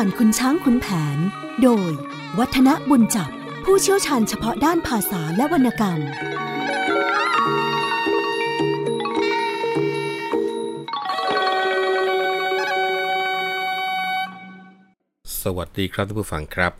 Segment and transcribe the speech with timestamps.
[0.00, 0.86] ผ่านคุณช้างคุณแผ
[1.16, 1.18] น
[1.62, 1.90] โดย
[2.38, 3.30] วัฒนบุญจับ
[3.64, 6.00] ผู้เชี่ยวชาญเฉพาะด้านภาษาและวรรณกรรม
[15.42, 16.72] สวัสดีครับท่านผู้ฟังครับ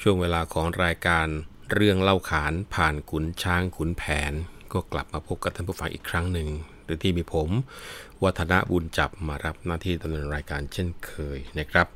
[0.00, 1.26] ช่วงเวลาของรายการ
[1.72, 4.32] เรื่องเล่าขานผ่านขุนช้างขุนแผน
[4.72, 6.48] ก็กลับมาพบกับท่านผู้ฟังอีกครั้งหนึ่ง
[6.86, 7.50] โดยที่มีผม
[8.24, 11.88] วัฒนบุญจับมารับหน้าที่ดำเนินรายการเช่นเคยนะครับ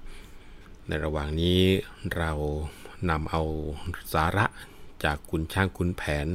[0.88, 1.60] ในระหว่างนี้
[2.16, 2.32] เรา
[3.10, 3.42] นำเอา
[4.12, 4.46] สาระ
[5.04, 6.26] จากขุนช้างขุนแผน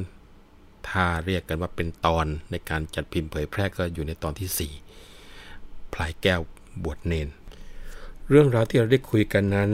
[0.88, 4.70] ถ้าเรียกกันว่าเป็นตอนในการจัดพิมพ์เผยแพร่ก็อยู่ในตอนที่
[5.26, 6.40] 4 พลายแก้ว
[6.82, 7.28] บวชเนน
[8.28, 9.70] เรื่องราวที่เราได้คุยกันนั้น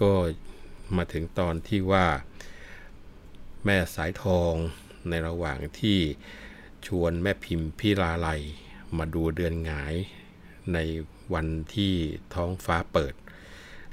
[0.00, 0.12] ก็
[0.96, 2.06] มาถึงตอนที่ว่า
[3.64, 4.52] แม่สายทอง
[5.08, 5.98] ในระหว่างที่
[6.86, 8.28] ชวนแม่พิมพ์พิลาไล
[8.98, 9.94] มาดูเดือนหงาย
[10.72, 10.78] ใน
[11.34, 11.92] วันที่
[12.34, 13.14] ท้องฟ้าเปิด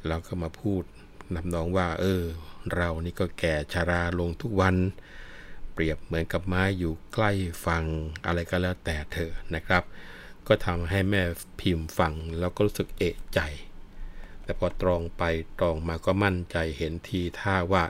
[0.07, 0.83] แล้วก็มาพูด
[1.35, 2.23] นำนองว่า เออ
[2.75, 4.75] เรานี่ก็แก่ชาราลงทุกวัน
[5.73, 7.31] เปรียบเหมือนกับไม้อยู่ใกล้
[7.65, 7.83] ฟัง
[8.25, 9.83] อะไรก็แล้วแต่เธอนะครับ
[10.47, 11.23] ก็ทำให้แม่
[11.59, 13.39] พิมพ์ฟังแล้วก็รู้สึกเอะใจ
[14.43, 15.23] แต่พอตรองไป
[15.59, 17.83] ตรองมาก็มั่นใจเห็นทีท่าว่า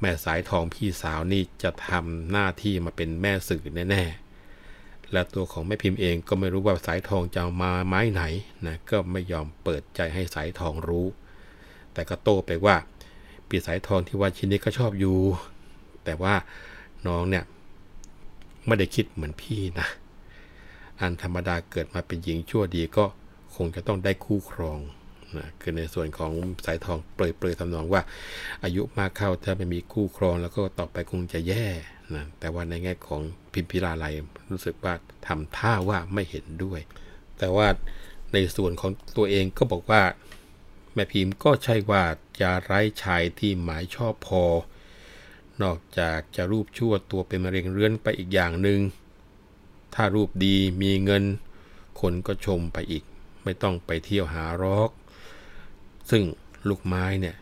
[0.00, 4.31] แม่สายทองพี่สาวนี่จะทำหน้าที่มาเป็นแม่สื่อแน่ๆ
[5.12, 8.22] และตัวของแม่พิมพ์เองก็ไม่รู้ว่าสายทองจะมาไม้ไหน
[8.66, 11.06] นะก็ไม่ยอมเปิดใจให้สายทองรู้
[11.92, 12.76] แต่ก็โต้ไปว่า
[13.48, 15.18] ปีสายทองที่ว่าชิ้นนี้ก็ชอบอยู่
[16.04, 16.34] แต่ว่า
[17.06, 17.44] น้องเนี่ย
[18.66, 19.88] ไม่ได้คิดเหมือนพี่นะ
[21.00, 23.04] อันธรรมดาเกิดมาเป็นหญิงชั่วดีก็
[23.54, 24.78] คงจะต้องได้คู่ครอง
[25.38, 26.32] นะคือในส่วนของ
[26.66, 28.02] สายทองเปรยๆทำนองว่า
[28.64, 31.66] อายุมากเข้าถ้าไม่มีคู่ครองแล้วก็ต่อไปคงจะแย่
[32.16, 34.04] นะแต่ว่าในแง่ของพิมพิลาไล
[34.50, 34.94] รู้สึกว่า
[35.26, 36.80] ทำท่าว่าไม่เห็นด้วย
[37.38, 37.68] แต่ว่า
[38.32, 40.02] ในส่วนของตัวเองก็บอกว่า
[40.94, 42.02] แม่พิมพ์ก็ใช่ว่า
[42.40, 44.44] จะไร้ชายที่หมายชอบพอ
[45.62, 48.80] นอกจากจะรูปชั่วตัวเป็นมะเร็งเรื้อนไปอีกอย่างหนึง่ง
[49.94, 51.24] ถ้ารูปดีมีเงิน
[52.00, 53.04] คนก็ชมไปอีก
[53.44, 54.90] ไม่ต้องไปเที่ยวหารอก
[56.10, 56.22] ซึ่ง
[56.68, 57.36] ลูกไม้เนี่ย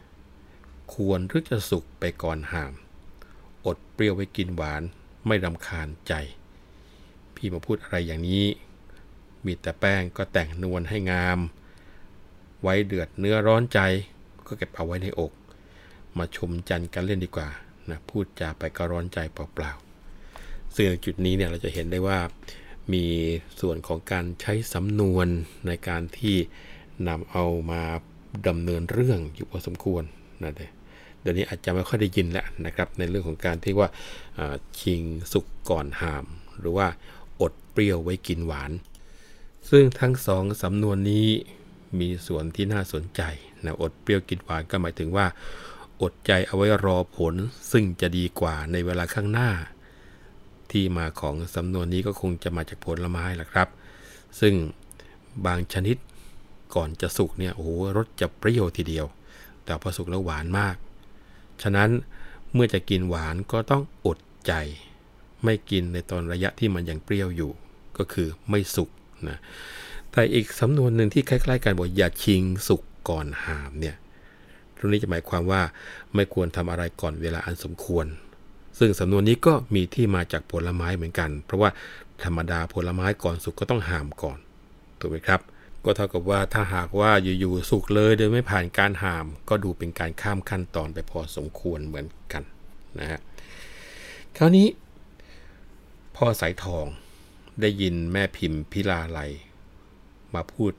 [0.95, 2.73] ควรหรือจะสุกไปก่อนหาม
[4.03, 4.83] ปรี้ยวไว้กินหวาน
[5.27, 6.15] ไม่รำคาญใจ
[7.35, 8.47] พี่มาพูดอะไรอย่างนี้
[9.45, 11.39] มีแต่แป้งก็แต่งนวลให้งาม
[12.63, 13.81] ไว้เดือดเนื้อร้อนใจ
[14.47, 15.33] ก็เก็บเอาไว้ในอก
[16.19, 17.49] มาชมจันทร์กันเล่นดีกว่า
[17.91, 22.19] นะพูดจาไปก็ร้อนใจเปล่าๆซึ่งจุดนี้เนี่ยเราจะเห็นได้ว่า
[22.93, 23.05] มี
[23.61, 25.27] ส่วนของการใช้สำนวน
[25.67, 26.37] ในการที่
[27.09, 27.83] นำเอามา
[28.49, 30.03] ดำเนินเรื่องอยู่พอสมควร
[30.43, 30.67] นะเดี๋
[31.21, 33.89] เดี๋ยวนี้อาจจะไม่ค่อยได้ยินแล้วนะครับ ในเรื่องของการที่ว่า
[34.81, 36.25] ชิงสุกก่อนหาม
[36.61, 36.89] หรือว่า
[37.41, 38.71] อดเปรี้ยวไว้กินหวาน
[39.71, 41.27] ซึ่งทั้งสองสำนวนนี้
[41.99, 43.23] มีส่วนที่น่าสนใจ
[43.65, 45.27] นะอดเปรี้ยวกินหวานก็หมายถึงว่า
[46.03, 47.35] อดใจเอาไว้รอผล
[47.71, 49.51] ซึ่งจะดีกว่าในเวลาข้างหน้า
[50.71, 53.69] ที่มาของสำนวนนี้ก็คงจะมาจากผลไม้ละครับ
[54.41, 54.55] ซึ่ง
[55.47, 55.97] บางชนิด
[56.75, 59.07] ก่อนจะสุกเนี่ยโอ้โหรสจะเปรี้ยวทีเดียว
[59.65, 60.77] แต่พอสุกแล้วหวานมาก
[61.63, 61.91] ฉะนั้น
[62.53, 64.53] เมื่อจะกินหวานก็ต้องอดใจ
[65.45, 67.51] ไม่กินในตอนระยะที่มันยังเปรี้ยวอยู่
[67.99, 68.91] ก็คือไม่สุก
[69.29, 69.39] นะ
[70.13, 73.97] แต่อีกสำนวนหนึ่งที่คล้าย ๆกันบอกอย่าชิงสุกก่อนหามเนี่ย
[74.77, 75.63] ตรงนี้จะหมายความว่า
[76.15, 78.07] ไม่ควรทำอะไรก่อนเวลาอันสมควร
[78.79, 81.71] ซึ่งสำนวนนี้ก็มีที่มาจากผลไม้เหมือนกัน เพราะว่า
[82.25, 84.39] ธรรมดาผลไม้ก่อนสุกก็ต้องหามก่อน
[84.99, 85.41] ถูกไหมครับ
[85.85, 92.43] ก็เท่ากับว่าถ้าหากว่าอยู่ๆสุกเลยโดยไม่ผ่านการหาม ก็ดูเป็นการข้ามขั้นตอนไปพอสมควรเหมือนกัน
[92.99, 93.21] นะฮะ
[94.37, 94.69] คราวนี้
[96.17, 96.87] พ่อสายทอง
[97.61, 99.21] ได้ยินแม่พิมพ์พิลาไล
[100.35, 100.73] มาพูด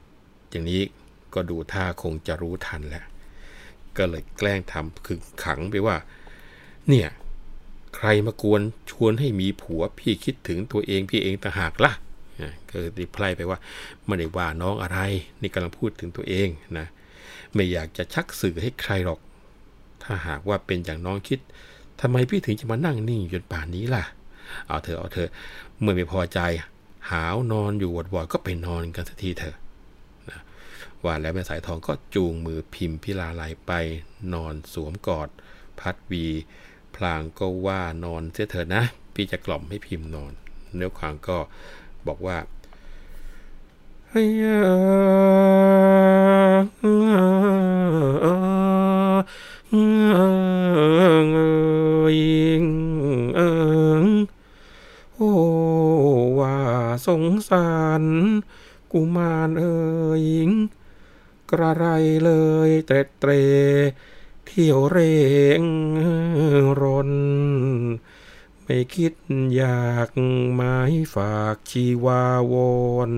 [0.49, 0.81] อย่างนี้
[1.33, 3.05] ก็ดูท่าคงจะรู้ทันแล้ว
[3.97, 5.97] ก็เลยแกล้งทำคือขังไปว่า
[6.87, 7.09] เนี่ย
[7.95, 8.61] ใครมากวน
[8.91, 11.91] ชวนให้มีผัวพี่คิดถึงตัวเองพี่เองต่างหากล่ะ
[12.69, 13.59] ก็รีพลายไปว่า
[14.05, 14.99] ไม่ได้ว่าน้องอะไร
[15.41, 16.87] นี่กำลังพูดถึงตัวเองนะ
[17.53, 19.19] ไม่อยากจะชักสื่อให้ใครหรอก
[20.03, 21.39] ถ้าหากว่าเป็นอย่างน้องคิด
[22.01, 24.03] ทำไมพี่ถึงจะมานั่งนิ่งจนป่านนี้ล่ะ
[24.67, 25.29] เอาเถอะเอาเถอะ
[25.79, 26.39] เมื่อไม่พอใจ
[27.11, 29.55] หาวนอนอยู่วอดๆก็ไปนอนกันสักทีเถอะ
[30.29, 30.39] นะ
[31.03, 33.71] ว่าแล้วแม่สายทองก็จูงมือพิมพ์พิลาไลไป
[34.33, 35.29] นอนสวมกอด
[35.79, 36.25] พัดวี
[36.95, 38.83] พลางก็ว่านอนเสียเถอะนะ
[39.13, 40.31] พี่จะกล่อมให้พิมพ์นอน
[40.75, 41.37] เนื้อขวางก็
[42.07, 42.37] บอกว่า
[44.09, 44.27] เฮ้ย
[57.07, 57.71] สงสา
[58.01, 58.03] ร
[58.93, 59.81] กุมารเอ๋
[60.21, 60.25] ย
[61.51, 61.85] กระไร
[62.25, 62.31] เล
[62.67, 63.31] ยเตรเตร
[64.45, 64.99] เที่ยวเร
[65.61, 65.61] ง
[66.81, 67.11] รน
[68.63, 69.13] ไม่คิด
[69.55, 70.09] อยาก
[70.55, 72.23] หมายฝากชีวา
[72.53, 72.75] วอ
[73.11, 73.13] น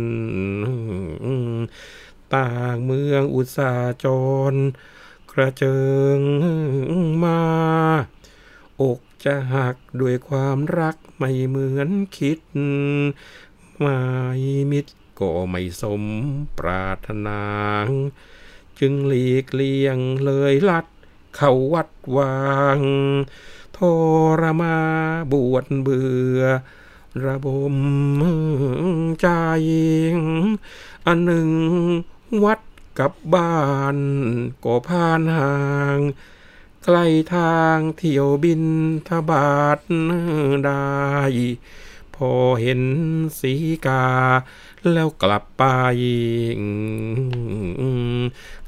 [2.35, 3.73] ต่างเมืองอุตสา
[4.03, 4.05] จ
[4.51, 4.53] ร
[5.31, 5.81] กระเจิ
[6.17, 6.19] ง
[7.23, 7.41] มา
[8.81, 12.39] อกจะหักด้วยความรักไม่เหมือนคิด
[13.79, 14.01] หมา
[14.37, 14.41] ย
[14.71, 16.03] มิตรก็ไม่สม
[16.59, 17.41] ปรารถนา
[18.79, 20.85] จึงหลีกเลี่ยงเลยลัด
[21.35, 22.37] เข้าวัดวา
[22.77, 22.79] ง
[23.77, 23.79] ท
[24.41, 24.77] รมา
[25.31, 26.41] บวชเบื่อ
[27.25, 27.75] ระบม
[29.21, 29.27] ใจ
[31.05, 31.49] อันหนึ่ง
[32.43, 32.59] วัด
[32.99, 33.59] กับบ้า
[33.95, 33.97] น
[34.63, 35.55] ก็ผ่านห่า
[35.95, 35.99] ง
[36.83, 38.63] ใกล้ทางเที่ยวบิน
[39.07, 39.79] ทบาท
[40.65, 40.93] ได้
[42.15, 42.31] พอ
[42.61, 42.81] เห็น
[43.39, 43.53] สี
[43.85, 44.05] กา
[44.91, 45.63] แล้วกลับไป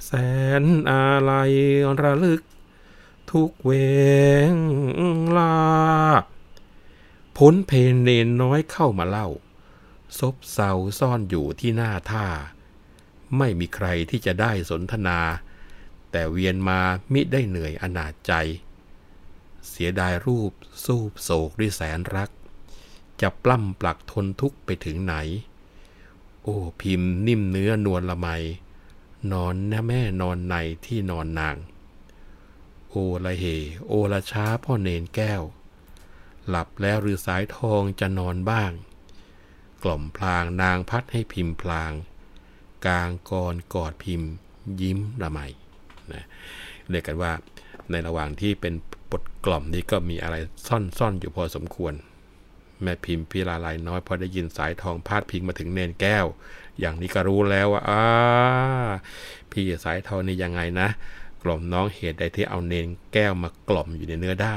[0.06, 0.12] แส
[0.62, 1.32] นอะไร
[2.02, 2.42] ระลึก
[3.40, 3.72] ทุกเว
[4.54, 4.56] ง
[5.38, 5.56] ลา
[7.38, 9.30] พ้นเพนเนนน้อยเข้ามาเล่า
[10.20, 12.26] ซบเซาซ่อนอยู่ที่หน้าท่า
[13.38, 15.20] ไม่มีใครที่จะได้สนทนา
[16.12, 16.80] แต่เวียนมา
[17.14, 18.34] มิได้เหนื่อยอนาจใจ
[19.68, 20.52] เสียดายรูป
[20.86, 22.30] สูบโศกด้วยแสนรัก
[23.22, 25.16] จะปล้ำปลักทนทุกข์ไปถึงไหน
[26.44, 28.28] โอ้พิมพ์นิ่มเนื้อนวลละไม
[29.32, 30.56] นอนนะแม่นอนใน
[30.86, 31.58] ที่นอนนาง
[32.98, 33.46] โอละเห
[33.88, 35.42] โอละช้าพ่อเนนแก้ว
[36.48, 38.72] หลับแล้วหรือสายทองจะนอนบ้าง
[39.84, 41.92] กล่อมพลางนางพัดให้พิมพ์พลาง
[42.86, 44.30] กลางกรกอดพิมพ์
[44.82, 45.40] ยิ้มละไม
[46.14, 46.26] นะ
[46.90, 47.32] เรียกกันว่า
[47.92, 48.74] ในระหว่างที่เป็น
[49.12, 50.36] บทกล่อมนี้ก็มีอะไร
[50.68, 51.94] ซ่อนๆอยู่พอสมควร
[52.82, 56.26] แม่พิมพ์พิลาลายน้อยพอได้ยินสายทองพาดพิงมาถึงเนนแก้ว
[56.80, 58.04] อย่างนี้ก็รู้แล้วว่าอ้า
[59.52, 60.90] พี่สายทองนี่ยังไงนะ
[61.46, 64.56] กล่อมน้องเหตุใดที่เอาเนนแก้วมากล่อมอยู่ในเนื้อได้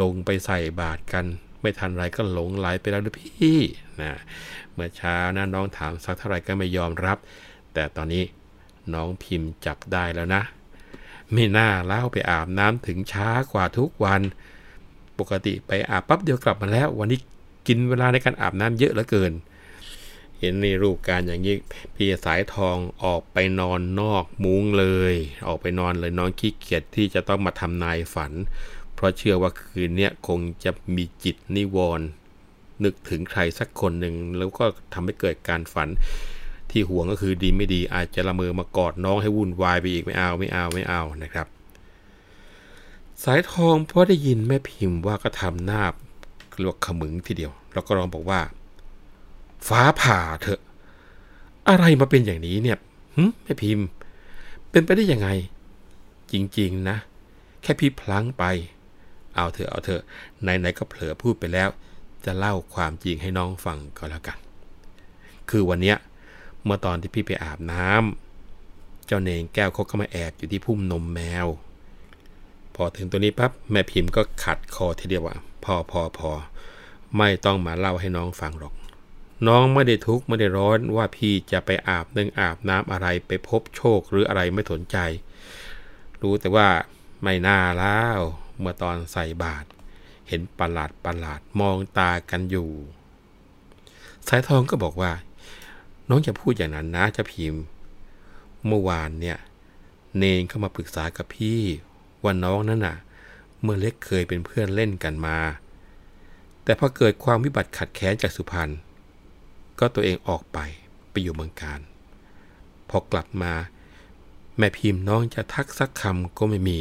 [0.00, 1.24] ลงไปใส่บาตรกัน
[1.60, 3.60] ไม่ทันไรก็หลงไหลไปแล้วด้วยพี่
[4.00, 4.12] นะ
[4.72, 7.18] เมื่อเช้านะน้องถามสักเท่าไหร่ก็ไม่ยอมรับ
[7.74, 8.24] แต่ตอนนี้
[8.94, 10.42] น้องพิมพ์จับได้แล้วนะ
[11.32, 14.22] ไม่น่าเล่าไปอาบน้ำถึงช้ากว่าทุกวัน
[15.18, 17.18] ปกติไปอาบปั๊บเดียวกลับมาแล้ว วันนี้
[17.66, 19.32] กินเวลาในการอาบน้ำเยอะเหลือเกิน
[20.38, 21.56] เห็นในรูปการอย่างนี้
[21.94, 25.14] พี่สายทองออกไปนอนนอกมุ้งเลย
[25.46, 28.32] ออกไปนอนเลยน้องขี้เกียจที่จะต้องมาทำนายฝัน
[28.94, 32.06] เพราะเชื่อว่าคืนนี้คงจะมีจิตนิวรณ์
[32.84, 35.88] นึกถึงใครสักคนหนึ่งแล้วก็ทำให้เกิดการฝัน
[36.70, 41.46] ที่ห่วงก็คือดีไม่ดีอาจจะละเมอมากอดน้องให้วุ่นวายไปอีกไม่เอาไม่เอาไม่เอานะครับ
[43.24, 45.82] สายทองพอได้ยินแม่พิมพ์ว่าก็ทำหน้า
[46.62, 48.40] ลวกขมึงทีเดียว แล้วก็ร้องบอกว่า
[49.68, 50.60] ฟ้าผ่าเถอะ
[51.68, 52.78] อะไรมาเป็นอย่างนี้เนี่ย
[53.16, 53.86] หึแม่พิมพ์
[54.70, 55.28] เป็นไปได้ยังไง
[56.32, 56.96] จริงๆนะ
[57.62, 58.44] แค่พี่พลั้งไป
[59.34, 60.02] เอาเถอะเอาเถอะ
[60.42, 61.68] ไหนๆก็เผลอพูดไปแล้ว
[62.24, 64.38] จะเล่าความจริงให้น้องฟังก็แล้วกัน
[65.50, 65.96] คือวันเนี้ย
[66.64, 71.46] เมื่อตอนที่พี่ไปอาบน้ำเจ้าเนงแก้วเขาก็มาแอบอยู่ที่พุ่มนมแมว
[72.74, 76.30] พอถึงตัวนี้ปั๊บแม่พิมพ์ก็ขัดคอทีเดียวว่าพอพอพอ
[77.16, 78.74] ไม่ต้องมาเล่าให้น้องฟังหรอก
[79.46, 84.96] น้องไม่ได้ทุกข์ไม่ได้ร้อนว่าพี่จะไปอาบนึ่งอาบน้ำอะไรไปพบโชคหรืออะไรไม่สนใจ
[86.22, 86.68] รู้แต่ว่า
[87.22, 88.18] ไม่น่าแล้ว
[88.58, 89.68] เมื่อตอนใส่บาตร
[90.28, 92.70] เห็นประหลาดประหลาดมองตากันอยู่
[94.28, 95.12] สายทองก็บอกว่า
[96.08, 97.62] น้องจะพูดอย่างนั้นนะจะพิมพ์
[98.66, 99.38] เมื่อวานเนี่ย
[100.16, 101.60] เนนเข้ามาปรึกษากับพี่
[102.22, 102.96] ว่าน้องนั่นน่ะ
[103.62, 105.38] เมื่อเล็กเคยเป็นเพื่อนเล่นกันมา
[106.64, 108.70] แต่พอเกิดความวิบัติขัดแค้นจากสุพรรณ
[109.78, 110.58] ก็ตัวเองออกไป
[111.10, 111.80] ไปอยู่เมืองการ
[112.88, 113.52] พอกลับมา
[114.58, 116.80] แม่พิมพ์น้องจะทักสักคำก็ไม่มี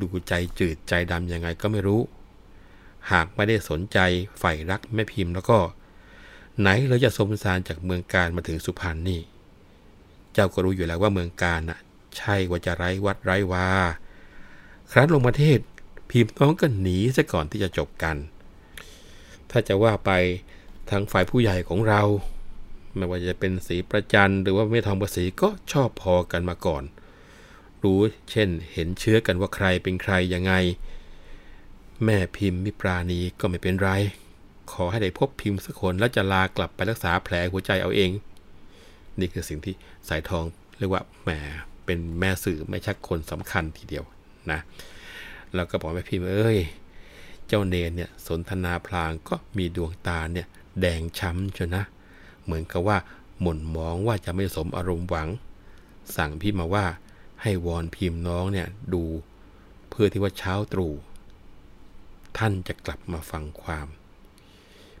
[0.00, 2.00] ดูใจจืดใจดำยังไงก็ไม่รู้
[3.12, 3.98] หากไม่ได้สนใจ
[4.38, 5.58] ใฝ่รักแม่พิมพ์แล้วก็
[6.60, 9.20] ไหนเราจะสมสารจากเมืองการมาถึงสุพรรณนี่
[10.32, 11.78] เจ้าก็รู้อยู่แล้วว่าเมืองการน่ะ
[12.16, 13.66] ใช่ว่าจะไร้วัดไร้วา
[14.90, 15.58] ครั้นลงประเทศ
[16.10, 18.16] พิมพ์น้องก็หนีซะก่อนที่จะจบกัน
[19.50, 20.10] ถ้าจะว่าไป
[20.92, 22.02] ทางฝ่ายผู้ใหญ่ของเรา
[22.96, 26.84] ไม่ว่าจะเป็นสีประจันหรือว่าไม่ทองประสีก็ชอบพอกันมาก่อน
[27.82, 30.52] รู้เช่นเห็นเชื้อกันว่าใครเป็นใครยังไง
[32.04, 33.90] แม่พิมพ์มิปราณีก็ไม่เป็นไร
[34.72, 38.10] ขอให้ได้พบพิมพ์สักคนแล้วจะลากลับไปรักษาแผลหัวใจเอาเอง
[39.18, 39.74] นี่คือสิ่งที่
[40.08, 40.44] สายทอง
[40.78, 41.30] เรียกว่าแหม
[41.84, 44.04] เป็นแม่สื่อไม่ชักคนสำคัญทีเดียว
[44.50, 44.60] นะ
[45.54, 46.58] แล้วก็บอกแม่พิมพ์เอ้ย
[47.46, 50.48] เจ้าเนนเนี่ยสนทนาพลางก็มีดวงตาเนี่ย
[50.80, 51.82] แดงช้ำชนะ
[52.44, 52.98] เหมือนกับว่า
[53.40, 55.28] หม่นมองว่าจะไม่สมอารมณ์หวัง
[56.16, 56.86] สั่งพิมพ์มาว่า
[57.42, 59.04] ให้วอนพิมพ์น้องเนี่ยดู
[59.90, 60.92] เพื่อที่ว่าเช้าตรู่
[62.38, 63.86] ท่านจะกลับมาฟังความ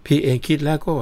[0.04, 0.94] พี่เองคิดแล้วก็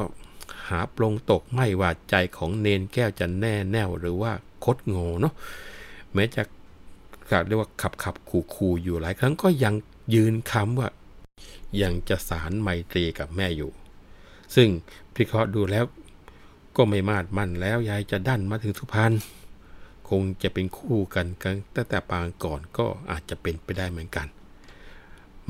[0.68, 4.32] หาปลงตกไม่ว่าใจของเนนแก้วจะแน่แน่วหรือว่า
[4.64, 5.34] คดโง่เนาะ
[6.14, 6.42] แม้จะ
[7.30, 9.74] กเรียกว่าขับขับขู่ขู่อยู่หลายครั้งก็ยัง
[10.14, 10.88] ยืนคำว่า
[11.82, 13.70] ยังจะสารไมตรีกับแม่อยู่
[14.54, 14.68] ซึ่ง
[15.14, 15.84] พิเคราะห์ดูแล้ว
[16.76, 19.12] ก็ไม่มาดมั่นแล้วยายจะดันมาถึงสุพรรณ
[20.08, 24.26] คงจะเป็นคู่กันกันตั้งแต่ปางก่อนก็อาจจะเป็นไปได้เหมือนกัน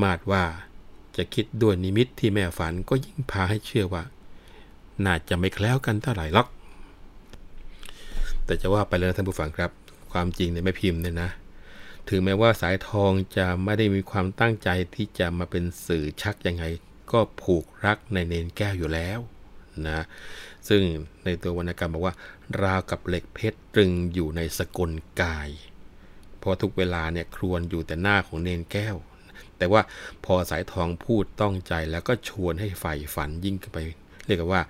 [0.03, 0.43] มาดว่า
[1.17, 4.03] จะคิดด้วยนิมิตที่แม่ฝันก็ยิ่งพาให้เชื่อว่า
[5.05, 6.47] น่าจะไม่แคล้วกันเท่าไหร่หรอก
[8.45, 9.71] แต่จะว่าไปแล้วท่านผู้ฟังครับ
[10.13, 11.31] ความจริงในแม่พิมพ์เนี่ยนะ
[12.09, 16.65] ถึงแม้ว่าสายทองจะไม่ได้มีความตั้งใจที่จะมาเป็นสื่อชักยังไง
[17.13, 19.19] ก็ผูกรักในเนนแก้วอยู่แล้ว
[19.87, 20.05] นะ
[20.69, 20.83] ซึ่ง
[21.25, 22.15] ในตัววรรณกรรมบอกว่า
[22.63, 24.91] ราวกับเหล็กเพชรตรึงอยู่ในสกล
[25.21, 25.49] กาย
[26.43, 28.97] พอทุกเวลาเนี่ยครวนอยู่แต่หน้าของเนนแก้ว
[29.59, 29.83] แต่ว่า
[30.25, 33.79] พอสายทองพูดต้องใจแล้วก็ชวนให้ใฝ่ฝันยิ่งขึ้นไป
[34.27, 34.63] เรียกว่า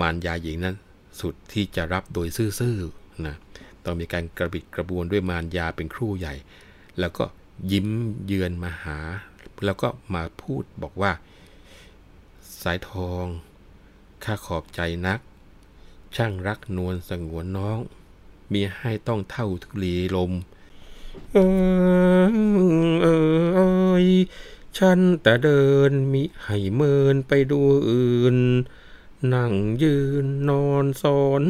[0.00, 0.76] มารยาหญิงนั้น
[1.20, 3.36] สุดที่จะรับโดยซื่อๆนะ
[3.84, 6.34] ต้องมีการกระบิดกระบวนด้วยมารยาเป็นครู่ใหญ่
[7.00, 7.24] แล้วก็
[7.72, 7.88] ยิ้ม
[8.26, 8.98] เยือนมาหา
[9.64, 11.12] แล้วก็มาพูดบอกว่า
[12.62, 13.26] สายทอง
[14.24, 15.20] ข้าขอบใจนัก
[16.16, 17.78] ช่างรักนวลสงวนน้อง
[18.52, 20.32] มีให้ต้องเท่าทุลีลม
[21.32, 21.38] เอ
[22.22, 22.26] อ
[23.02, 23.06] เอ
[23.92, 24.06] อย
[24.78, 27.60] ฉันแต่เดินมิให้เมินไปดู
[27.90, 28.36] อื่น
[29.34, 31.42] นั่งยืนนอนสอน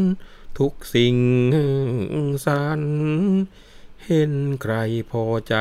[0.59, 1.17] ทุกสิ่ง
[2.47, 2.83] สัน
[4.11, 4.75] เห็นใคร
[5.11, 5.55] พอใจ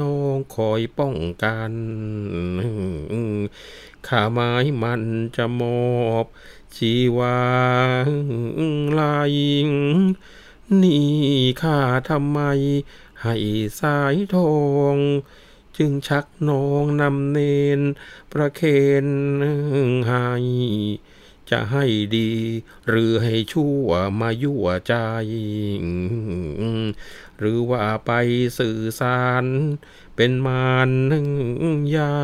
[0.00, 1.72] น้องคอยป้องกัน
[4.06, 5.02] ข้าไม้มัน
[5.36, 6.24] จะมอบ
[6.76, 7.40] ชีวา
[8.98, 9.32] ลาย
[10.82, 11.10] นี่
[11.62, 11.78] ข้า
[12.08, 12.40] ทำไม
[13.22, 13.36] ให้
[13.80, 14.56] สายทอ
[14.94, 14.96] ง
[15.76, 17.38] จึงชักน้องนำเน
[17.78, 17.80] น
[18.32, 18.60] ประเค
[19.04, 19.06] น
[20.08, 20.26] ให้
[21.50, 21.84] จะให้
[22.16, 22.32] ดี
[22.88, 23.86] หรือให้ชั่ว
[24.20, 24.94] มายั่วใจ
[27.42, 28.12] หรือว่าไป
[28.58, 29.44] สื่อสาร
[30.16, 31.28] เป็นมารนึง
[31.96, 32.14] ยา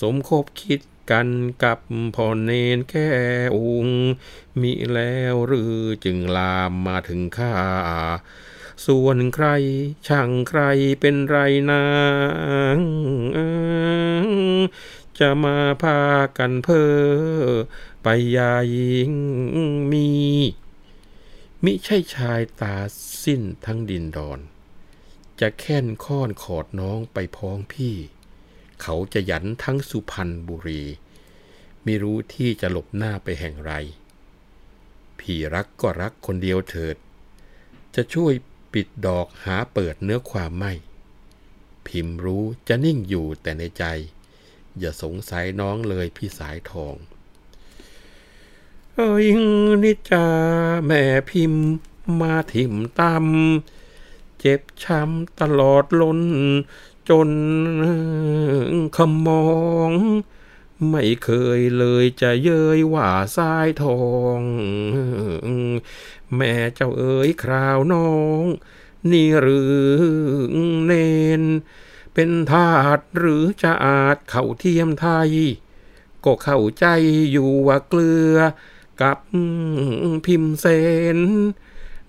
[0.00, 1.28] สมคบคิดกัน
[1.64, 1.78] กับ
[2.14, 3.08] พ่อเนนแค่
[3.56, 3.86] อง
[4.60, 7.54] มิแล้วหรือจึงลามมาถึงข้า
[8.86, 9.46] ส่วนใคร
[10.06, 10.60] ช่างใคร
[11.00, 11.36] เป็นไร
[11.70, 11.86] นา
[12.76, 12.78] ง
[15.18, 16.00] จะมาพา
[16.38, 16.92] กันเพ้อ
[18.02, 19.12] ไปยายิง
[19.92, 20.08] มี
[21.66, 22.76] มิใช่ชายตา
[23.22, 24.40] สิ้นทั้งดินดอน
[25.40, 27.96] จะแค่นค้อนขอดน้องไปพ้องพี่
[28.82, 30.82] เขาจะหยันทั้งสุพรรณบุรี
[31.84, 33.72] ไม่รู้ที่จะหลบหน้าไปแห่งไร
[35.18, 36.96] พี่รักก็รักคนเดียวเถิด
[37.94, 38.32] จะช่วย
[38.72, 40.72] ปิดดอกหาเปิดเนื้อความไม่
[41.86, 43.84] พิมพ์รู้จะนิ่งอยู่แต่ในใจ
[44.78, 46.94] อย่าสงสัยน้องเลยพี่สายทอง
[48.96, 49.26] เอ้ย
[49.82, 50.26] นิจา
[50.86, 51.66] แม่พิมพ์
[52.20, 56.20] มาถิ่มตำเจ็บช้ำตลอดล้น
[57.08, 57.30] จน
[58.96, 59.46] ขมอ
[59.90, 59.92] ง
[60.90, 64.02] ไม่เคยเลยจะเย้ยว่าสายทอ
[64.38, 64.42] ง
[66.36, 68.44] แม่เจ้าเอ๋ยคราวน้อง
[69.10, 69.74] นี่หรือ
[70.86, 70.92] เน
[71.40, 71.42] น
[72.14, 75.30] เป็นทาสหรือจะอาจเข้าเทียมไทย
[76.24, 76.86] ก็เข้าใจ
[77.32, 78.36] อยู่ว่าเกลือ
[79.02, 79.18] กับ
[80.26, 80.66] พิมพ์เซ
[81.16, 81.18] น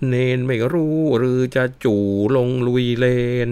[0.07, 2.03] เนนไม่รู้หรือจะจู่
[2.35, 3.05] ลงลุยเล
[3.49, 3.51] น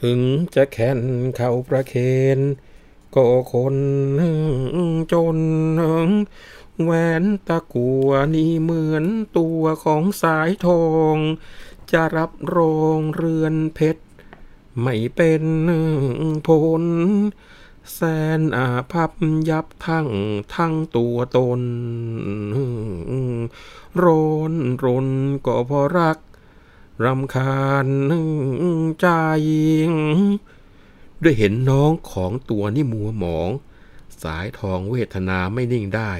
[0.00, 0.20] ถึง
[0.54, 1.00] จะแค้น
[1.36, 1.94] เข้าประเค
[2.36, 2.38] น
[3.14, 3.76] ก็คน
[5.12, 5.38] จน
[6.82, 6.92] แหว
[7.22, 9.04] นตะกัวนี่เหมือน
[9.38, 11.16] ตัวของสายทอง
[11.92, 14.02] จะรับรองเรือนเพชร
[14.82, 15.44] ไม่เป็น
[16.46, 16.48] ผ
[16.80, 16.82] ล
[17.94, 18.00] แส
[18.38, 19.10] นอาภัพ
[19.48, 20.08] ยับทั้ง
[20.54, 21.60] ทั้งตัวตน
[24.02, 24.04] ร
[24.50, 24.52] น
[24.84, 25.08] รน
[25.46, 26.18] ก็เพราะรัก
[27.04, 27.88] รำคาญ
[29.00, 29.06] ใจ
[31.22, 33.50] ด้วยเห็นน้องของตัวนี่มัวหมอง
[34.22, 36.12] สายทองเวทนาไม่นิ่งได้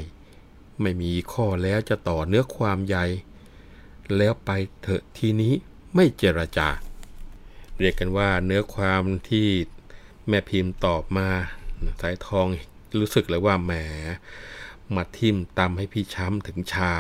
[0.81, 3.05] ไม่มีข้อแล้วจะต่อเนื้อความใหญ่
[4.17, 4.51] แล้วไป
[4.83, 5.55] เถอะทีนี้
[5.95, 6.69] ไม่เจรจา
[7.79, 9.49] เรียกกันว่าเนื้อความที่
[10.29, 11.29] แม่พิมพ์ตอบมา
[12.02, 12.47] สายทอง
[13.00, 13.73] รู้สึกเลยว่าแหม
[14.94, 16.92] มาทิ่มตำให้พี่ช้ำถึงชา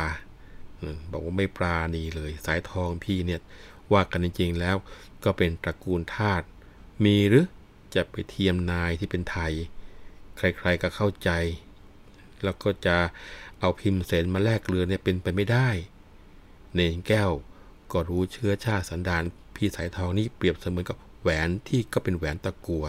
[1.12, 3.40] บอกว่าไม่ปราณีเลย สายทองพี่เนี่ย
[3.92, 4.76] ว่ากันจริงๆแล้ว
[5.24, 6.42] ก็เป็นตระกูลทาส
[7.04, 7.46] มีหรือ
[7.94, 9.52] จะไปเทียมนายที่เป็นไทย
[10.36, 11.30] ใครๆก็เข้าใจ
[12.44, 12.96] แล้วก็จะ
[13.60, 15.68] เอาพิมพ์เสนมาแลกเรือเนี่ยเป็นไปไม่ได้
[16.74, 17.30] เนนแก้ว
[17.92, 19.22] ก็รู้เชื้อชาติสันดาน
[19.56, 22.84] พี่สายทองนี่เปรียบเสมือนกับแหวนที่ก็เป็นแหวนตะกัว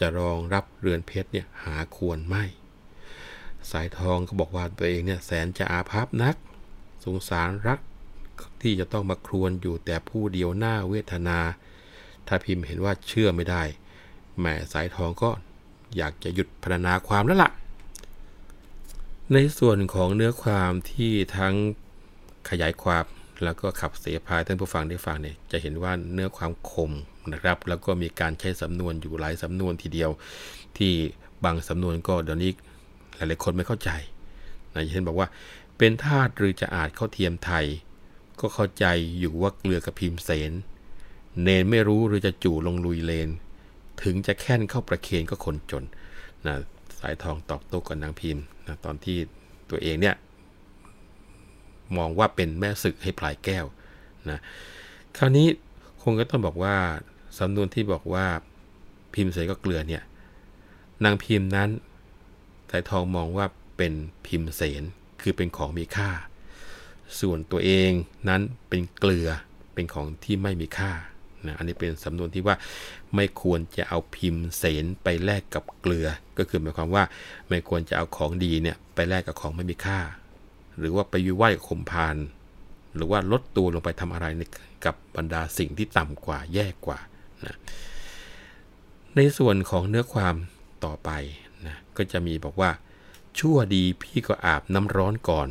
[0.00, 2.44] จะรองรับเรือนเพชรเนี่ยหาควรไม่
[3.70, 6.36] สายทองก็บอกว่าตัวเองเนี่ยแสนจะอาภัพนัก
[7.04, 7.80] สงสารรัก
[8.62, 11.38] ที่จะต้องมาครวนอยู่แต่ผู้เดียวหน้าเวทนา
[12.26, 13.62] ถ้าพิมพ์เห็นว่าเชื่อไม่ได้
[14.38, 15.30] แหมสายทองก็
[15.96, 17.52] อยากจะหยุดพรรณนาความแล้วละ่ะ
[19.32, 21.54] ในส่วนของเนื้อความที่ทั้ง
[22.50, 23.04] ขยายความ
[23.44, 26.90] แล้วก็ขับเสพายท่านผู้ฟังได้ฟังเนี่ยจะเห็นว่าเนื้อความคม
[27.32, 30.10] นะครับ แล้วก็มีการใช้สำนวนอยู่หลายสำนวนทีเดียว
[30.78, 30.92] ที่
[31.44, 32.50] บางสำนวนก็เดี๋ยวนี้
[33.16, 33.90] หลายๆคนไม่เข้าใจ
[34.74, 35.28] นะเช่นบอกว่า
[35.78, 37.64] เป็นทาตหรือจะอาจเข้าเทียมไทย
[38.40, 38.86] ก็เข้าใจ
[39.18, 40.52] อยู่ว่าเกลือกับพิมเสน
[41.42, 43.28] เนนไม่รู้หรือจะจู่ลงลุยเลน
[44.02, 45.84] ถึงจะแค่นเข้าประเคนก็คนจน
[46.46, 46.54] นะ
[46.98, 49.18] สายทองตอบโต้กับนางพิมพ์นะตอนที่
[49.70, 50.14] ตัวเองเนี่ย
[51.96, 53.64] มองว่าเป็นแม่ศึกให้พลายแก้ว
[54.30, 54.38] นะ
[55.18, 55.46] คราวนี้
[56.02, 56.76] คงก็ต้องบอกว่า
[57.38, 58.26] สำนวนที่บอกว่า
[59.14, 60.02] พิมพ์เสก็เกลือเนี่ย
[61.04, 61.70] นางพิมพ์นั้น
[62.70, 63.92] สายทองมองว่าเป็น
[64.26, 64.82] พิมพ์เสน
[65.20, 66.10] คือเป็นของมีค่า
[67.20, 67.90] ส่วนตัวเอง
[68.28, 69.28] นั้นเป็นเกลือ
[69.74, 70.92] เป็นของที่ไม่มีค่า
[71.46, 72.56] นะอันนี้เป็นสำนวนที่ว่า
[73.14, 76.06] ไม่ควรจะเอาพิมพ์เสนไปแลกกับเกลือ
[76.38, 77.04] ก็คือหมายความว่า
[77.48, 80.00] ไม่ควรจะเอาของดีเนี่ยไปแลกกับของไม่มีค่า
[80.78, 82.16] หรือว่าไปยุไหวข่มพาน
[82.94, 84.26] หรือว่าลดตัวลงไปทำอะไร
[84.84, 86.98] กับบรรดาสิ่งที่ต่ำกว่าแย่กว่า
[87.44, 87.56] นะ
[89.16, 90.34] ในส่วนของเนื้อความ
[90.84, 91.10] ต่อไป
[91.66, 92.70] นะก็จะมีบอกว่า
[93.38, 95.48] ชั่วดีพี่ก็อาบน้ำร้อนก่อน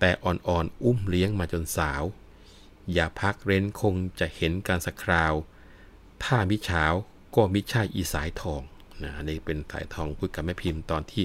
[0.00, 0.52] แต่อ่อนๆอ
[0.82, 2.02] อุ้มเลี้ยงมาจนสาว
[2.92, 5.34] อย่าพักเร้นคงจะเห็นการสักคราว
[6.24, 6.84] ถ้ามิเช้า
[7.34, 8.62] ก็มิใช่อีสายทอง
[9.02, 11.24] นะนนี้เป็นสายทองพูดกับแม่พิมพ์ตอนที่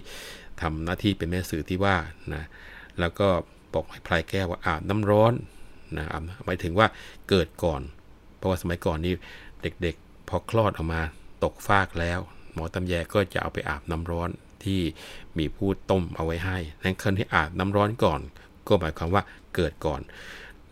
[0.62, 1.97] ทำหน้าที่เป็นแม่สื่อที่ว่า
[2.33, 2.43] นะ
[2.99, 3.27] แล้วก็
[3.73, 5.33] บอกให้พลายแก้วว่าอาบน้ำร้อน
[5.97, 6.05] นะ
[6.45, 6.88] หมายถึงว่า
[7.29, 7.81] เกิดก่อน
[8.38, 9.13] เพราะว่าสมัยก่อนนี่
[9.84, 11.01] เด็กๆ พอคลอดออกมา
[11.43, 12.19] ตกฟากแล้ว
[12.54, 14.30] หมอตำแยก็จะเอาไปอาบน้ำร้อน
[14.63, 14.82] ที่
[15.38, 18.19] มีผู้ต้มเอาไว้ให้นั้นคนที่อาบน้ำร้อนก่อน
[18.67, 19.23] ก็หมายความว่า
[19.56, 20.01] เกิดก่อน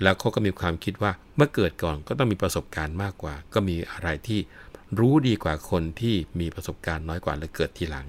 [0.04, 4.40] แล้วเขาก็มีความคิดว่าเมื่อเกิดก่อนก็ต้องมีประสบการณ์มากกว่า ก็มีอะไรที่
[5.00, 8.08] รู้ดีกว่าคนที่มีประสบการณ์น้อยกว่าและเกิดทีหลัง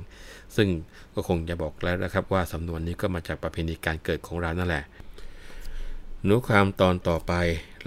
[0.56, 0.68] ซึ่ง
[1.14, 4.84] ก็คงจะบอกแล้วนะครับว่าสำนวนนี้ก็มาจากประเพณีการเกิดของเรานั่นแหละ
[6.28, 7.32] นื้อความตอนต่อไป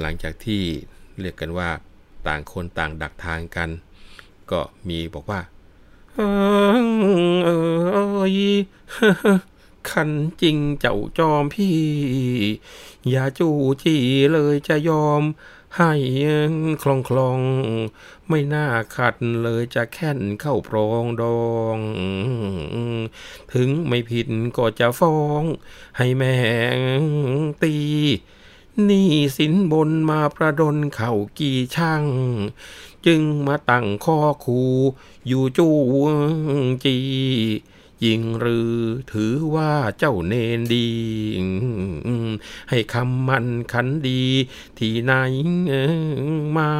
[0.01, 0.61] หลังจากที่
[1.19, 1.69] เรียกกันว่า
[2.27, 3.69] ต่างคนต่างดักทางกัน
[4.51, 5.41] ก็มีบอกว่า
[6.15, 6.19] เอ
[8.21, 8.27] อ
[9.89, 10.09] ขัน
[10.41, 11.77] จริงเจ้าจอมพี่
[13.09, 15.23] อย่าจู้จี้เลยจะยอม
[15.77, 15.93] ให้
[16.83, 17.39] คลองคลอง
[18.29, 21.77] ไม่น่าขัดเลยจะแค่นเข้าปรองดอง
[23.53, 25.43] ถึงไม่ผิดก็จะฟ้อง
[25.97, 26.35] ให้แม่
[27.63, 27.75] ตี
[28.85, 32.03] นี่สินบนมาประดนเข่ากี่ช่าง
[33.05, 34.61] จึงมาตั้งข้อคู
[35.27, 35.75] อยู่จู้
[36.83, 36.97] จี
[38.05, 38.73] ยิงหรือ
[39.11, 40.89] ถือว่าเจ้าเนนดี
[42.69, 44.23] ให้คำมันขันดี
[44.77, 45.13] ที่ไหน
[46.57, 46.71] มา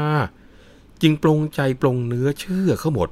[1.01, 3.09] จึงปรงใจปรงเนื้อเชื่อเขาหมด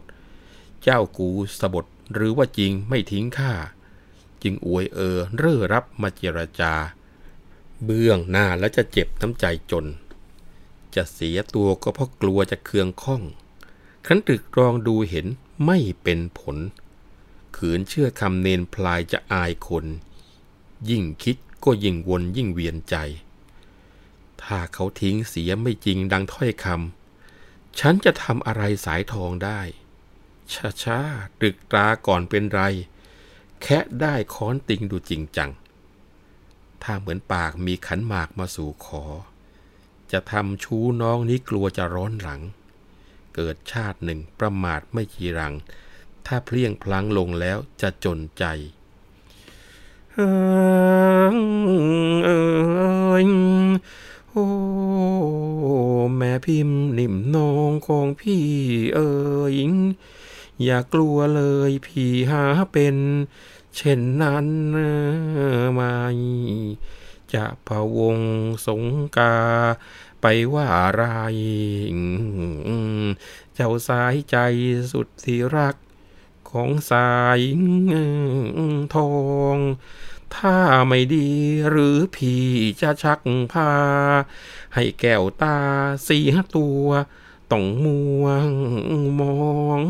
[0.84, 3.54] เจ้ากูสบดหรือว่าจริงไม่ทิ้งข้า
[4.44, 6.74] จึงอวยเออเร่อรับมาเจรจา
[7.86, 9.86] เบื้องหน้าแล้วจะเจ็บน้ำใจจน
[10.96, 13.22] จะเสียตัวก็เพราะกลัวจะเคืองข้อง
[14.06, 15.26] ครั้นตรึกรองดูเห็น
[15.66, 16.58] ไม่เป็นผล
[17.58, 19.86] ขืนเชื่อคำเนนพลายจะอายคน
[20.90, 22.96] ยิ่งคิดก็ยิ่งวนยิ่งเวียนใจ
[24.42, 29.62] ถ้าเขาทิ้งเสียไม่จริงดังถ้อยคำ ฉันจะทำอะไรสายทองได้
[30.54, 31.00] ช้าช้า
[31.40, 32.62] ตรึกตราก่อนเป็นไร
[33.62, 35.50] แค่ได้ค้อนติงดูจริงจัง
[36.84, 39.04] ถ้าเหมือนปากมีขันหมากมาสู่ขอ
[40.12, 42.42] จะทำชู้น้องนี้กลัวจะร้อนหลัง
[43.36, 45.54] เกิดชาติหนึ่งประมาทไม่จีรัง
[46.26, 48.44] ถ้าเพลียงพลังลงแล้วจะจนใจ
[50.14, 50.20] เอ
[51.24, 51.28] อ
[54.32, 54.48] โอ้
[56.18, 58.46] แม่พิมพ์นิ่มนองของพี่
[58.96, 59.14] เอ๋
[59.54, 59.56] ย
[60.64, 62.96] อย่ากลัวเลยพี่หาเป็น
[63.76, 64.48] เช่นนั้น
[65.74, 65.96] ไม่
[67.34, 68.20] จะพะวง
[68.66, 68.84] สง
[69.18, 69.36] กา
[70.22, 71.04] ไปว่าไร
[73.54, 74.38] เจ้าสายใจ
[74.92, 75.76] สุดที่รัก
[76.50, 77.40] ของสาย
[78.96, 79.14] ทอ
[79.56, 79.58] ง
[80.36, 80.58] ถ้า
[80.88, 81.30] ไม่ดี
[81.70, 82.46] หรือพี่
[82.82, 83.20] จะชัก
[83.52, 83.72] พา
[84.76, 85.58] ให้แก้วตา
[86.08, 86.20] สี
[86.56, 86.88] ตัว
[87.52, 88.26] ต้องมัว
[89.20, 89.38] มอ
[89.80, 89.82] ง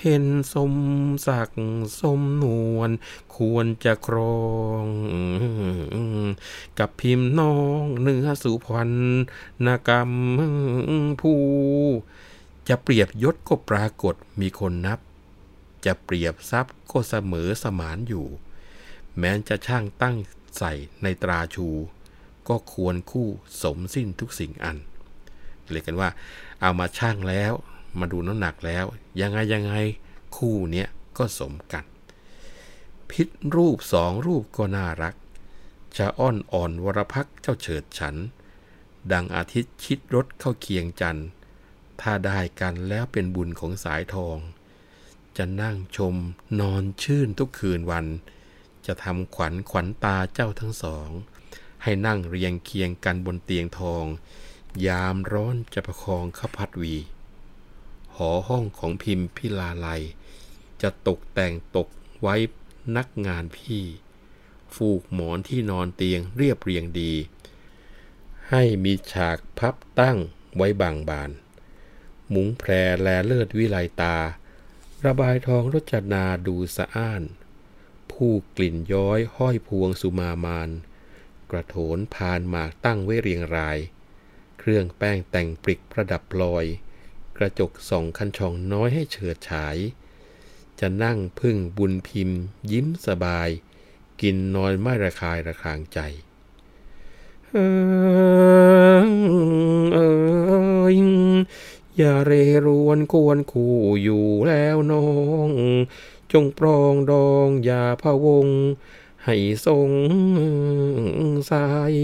[0.00, 0.74] เห็นสม
[1.26, 1.62] ศักดิ์
[2.00, 2.44] สมน
[2.76, 2.90] วล
[3.36, 4.44] ควรจะครอ
[4.84, 4.86] ง
[6.78, 8.90] กับพิมพ์น้องเนื้อสุพรร
[9.66, 10.10] ณกรรม
[11.20, 11.40] ผู้
[12.68, 14.98] จะเปรียบยศก็ปรากฏมีคนนับ
[15.84, 18.26] จะเปรียบทรัพย์ก็เสมอสมานอยู่
[19.18, 20.16] แม้จะช่างตั้ง
[20.58, 21.66] ใส่ในตราชู
[22.48, 23.28] ก็ควรคู่
[23.62, 24.76] สมสิ้นทุกสิ่งอัน
[25.70, 26.10] เรียกกันว่า
[26.60, 27.52] เอามาช่างแล้ว
[27.98, 28.84] มาดูน้ำหนักแล้ว
[29.20, 29.74] ยังไงยังไง
[30.36, 31.84] คู่เนี้ยก็สมกัน
[33.10, 35.14] พิษรูปสองรูปก็น่ารัก
[35.98, 38.16] จะอ้อนอ่อนวรพักเจ้าเฉิดฉัน
[39.12, 41.26] ดังอาทิตย์ชิดรถเข้าเคียงจันทร์
[42.00, 44.36] ถ้าได้กันแล้วเป็นบุญของสายทอง
[45.36, 46.14] จะนั่งชม
[46.60, 48.06] นอนชื่นทุกคืนวัน
[48.86, 51.10] จะทำขวัญขวัญตาเจ้าทั้งสอง
[51.82, 54.04] ให้นั่งเรียงเคียงกันบนเตียงทอง
[54.86, 56.94] ยามร้อนจะประคองข้าพัดวี
[58.28, 59.88] อห้องของพิมพิลาไล
[60.82, 61.88] จะตกแต่งตก
[62.22, 62.36] ไว้
[62.96, 63.84] นักงานพี่
[64.74, 67.12] ฟูกหมอนที่นอนเตียงเรียบเรียงดี
[68.50, 70.18] ให้มีฉากพับตั้ง
[70.56, 71.30] ไว้บางบาน
[72.34, 74.16] มุ้งแพรแลเลิศวิไลตา
[75.06, 77.22] ระบายทองรจนาดูสะอ้าน
[78.12, 80.70] ผู้กลิ่นย้อยห้อยพวงสุมามาน
[81.50, 83.78] กระโถนพานหมากตั้งไว้เรียงราย
[84.58, 86.64] เครื่องแป้งแต่งปริกประดับลอย
[87.42, 89.76] กระจกส่องคันช่องน้อยให้เฉิดฉาย
[90.80, 92.40] จะนั่งพึ่งบุญพิมพ์
[92.72, 93.48] ยิ้มสบาย
[94.20, 95.98] กินนอนไม่ระคายระคางใจ
[97.50, 97.56] เอ
[98.98, 99.06] อ
[99.92, 99.98] เอ
[100.82, 100.86] อ
[101.96, 102.32] อย่าเร
[102.66, 105.06] รวนควรคู่อยู่แล้วน้อ
[105.48, 105.50] ง
[106.32, 108.48] จงปรองดองอย่าพะวง
[109.24, 109.90] ให้ทรง
[111.50, 111.94] สาย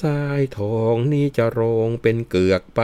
[0.00, 2.82] สายทองนี้จะโรงเป็นเกือกไป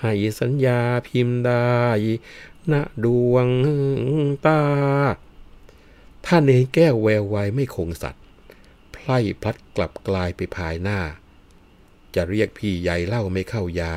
[0.00, 1.78] ให้สัญญาพิมพ์ได้
[2.72, 3.48] ณดวง
[4.46, 4.62] ตา
[6.24, 8.24] ถ้าเนแก้วแววไวไม่คงสัตว์
[8.92, 11.00] ไพล่พลัดกลับกลายไปภายหน้า
[12.14, 13.94] จะเรียกพี่ใหญ่เล่าไม่เข้ายา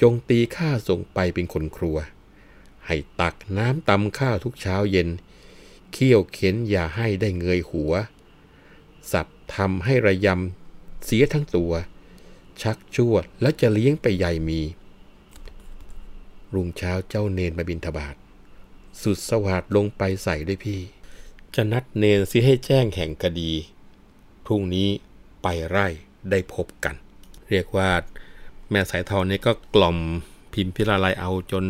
[0.00, 1.96] จงตีข้าส่งไปเป็นคนครัว
[2.86, 5.08] ให้ตักน้ำตำข้าวทุกเช้าเย็น
[5.92, 7.92] เคี่ยวเข็นอย่าให้ได้เงยหัว
[9.12, 11.72] สัตว์ ทำให้ระยำเสียทั้งตัว
[12.62, 14.60] ชักชวดแล้วจะเลี้ยงไปใหญ่มี
[16.54, 18.14] รุ่งเช้าเจ้าเนนมาบินทบาท
[19.02, 20.80] สุดสวัสดลงไปใส่ด้วยพี่
[21.54, 23.52] จะนัดเนนสิให้แจ้งแห่งคดี
[24.46, 24.88] พรุ่งนี้
[25.42, 25.86] ไปไร่
[26.30, 26.94] ได้พบกัน
[27.50, 27.90] เรียกว่า
[28.70, 29.98] แม่สายทองนี่ก็กล่อม
[30.52, 31.64] พิมพิลาไลเอาจน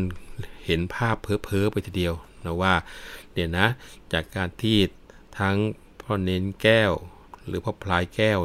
[0.67, 2.15] เห็นภาพเพ้อๆไปทีเดียว
[2.45, 2.75] นะว่า
[3.33, 3.67] เดี๋ยนะ
[4.13, 4.79] จากการที่
[5.39, 5.57] ทั้ง
[6.01, 6.93] พ่อเน้นแก้ว
[7.47, 8.41] หรือพ่อพลายแก้ว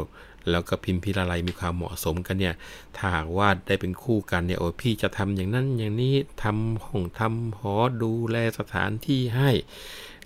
[0.49, 2.55] แล้วก็พิมพิลาไลมีความเหมาะสมกันเนี่ย
[2.95, 9.51] ถ้าหากว่าได้เป็นคู่กันเนี่ยโอ้พี่จะทำอย่างนั้นอย่างนี้ทำห้องทำหอดูแลสถานที่ให้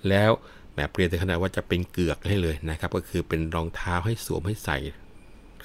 [0.09, 0.31] แล้ว
[0.75, 4.77] แบบเปรียบถึงขนาดว่าจะเป็นเกือกให้เลยนะครับ ก็คือเป็นรองเท้าให้สวมให้ใส่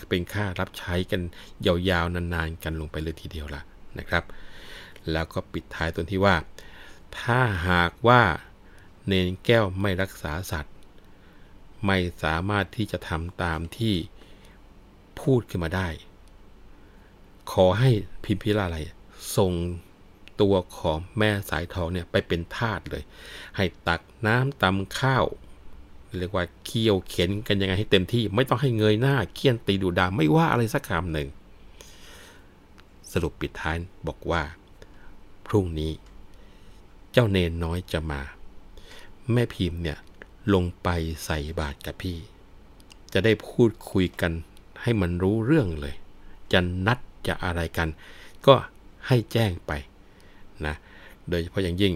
[0.09, 1.21] เป็นค่ารับใช้กัน
[1.67, 3.63] ยาวๆนานๆกันลงไปเลยทีเดียวล่ะ
[3.99, 4.25] นะครับ
[5.13, 6.37] แล้วก็ปิดท้ายตรงที่ว่า
[7.21, 7.39] ถ้า
[7.69, 8.23] หากว่า
[9.07, 10.74] เนนแก้วไม่รักษาสัตว์
[11.87, 13.95] ไม่สามารถที่จะทำตามที่
[15.21, 15.89] พูดขึ้นมาได้
[17.53, 17.91] ขอให้
[18.25, 18.77] พิมพิลาไล
[19.37, 19.53] ส่ง
[20.41, 23.05] ตัวของแม่สายทองเนี่ยไปเป็นทาสเลย
[23.57, 25.25] ให้ตักน้ำตำข้าว
[26.19, 31.29] เรียกว่าเคี่ยวเข็นกันยังไงให้เต็มที่ ไม่ต้องให้เงยหน้าเคี่ยนตีดูดาไม่ว่าอะไรสักคำหนึ่ง
[33.13, 34.43] สรุปปิดท้ายบอกว่า
[35.47, 35.93] พรุ่งนี้
[37.13, 38.21] เจ้าเนนน้อยจะมา
[39.33, 39.99] แม่พิมพ์เนี่ย
[40.53, 40.89] ลงไป
[41.25, 42.19] ใส่บาตรกับพี่
[43.13, 44.33] จะได้พูดคุยกัน
[44.83, 45.95] ให้มันรู้เรื่องเลย
[46.53, 47.89] จะนัดจะอะไรกัน
[48.47, 48.55] ก็
[49.07, 49.73] ให้แจ้งไป
[50.67, 50.75] นะ
[51.29, 51.93] โดยเฉพาะอย่างยิ่ง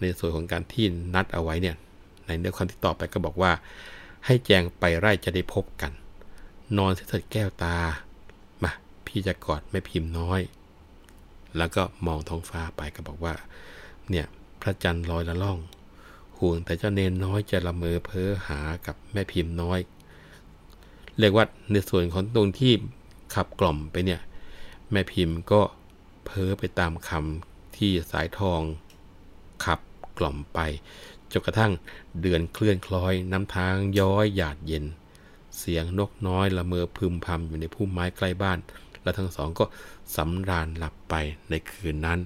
[0.00, 1.76] ในส่วนของการที่นัดเอาไว้เนี่ย
[2.26, 3.52] ในเนื้อความที่ต่อไปก็บอกว่า
[4.26, 5.92] ให้แจ้งไปไร่จะได้พบกัน
[6.76, 7.76] นอนเสด็จแก้วตา
[8.62, 8.72] มา
[9.06, 10.40] พี่จะกอดแม่พิมพ์น้อย
[11.56, 13.34] แล้วก็มองท้องฟ้าไปก็บอกว่า
[14.10, 14.26] เนี่ย
[14.60, 15.58] พระจันทร์ลอยละล่อง
[16.38, 19.80] ห่วงแต่เจ้าเนนน้อยจะละเมอเพ้อหากับแม่พิมพ์น้อย
[21.18, 22.72] เรียกว่าในส่วนของตรงที่
[23.34, 24.20] ขับกล่อมไปเนี่ย
[24.90, 25.60] แม่พิมพ์ก็
[26.24, 28.60] เพ้อไปตามคำที่สายทอง
[29.64, 29.80] ขับ
[30.18, 30.60] กล่อมไป
[31.32, 31.72] จนกระทั่ง
[32.20, 34.84] เดือนเคลื่อนคล้อยน้ำทางย้อยหยาดเย็น
[35.58, 38.58] เสียงนกน้อยละเมอพึมพำอยู่ในพุ่มไม้ใกล้บ้าน
[39.02, 39.64] และทั้งสองก็
[40.16, 41.14] สำราญหลับไป
[41.50, 42.18] ในคืนนั้น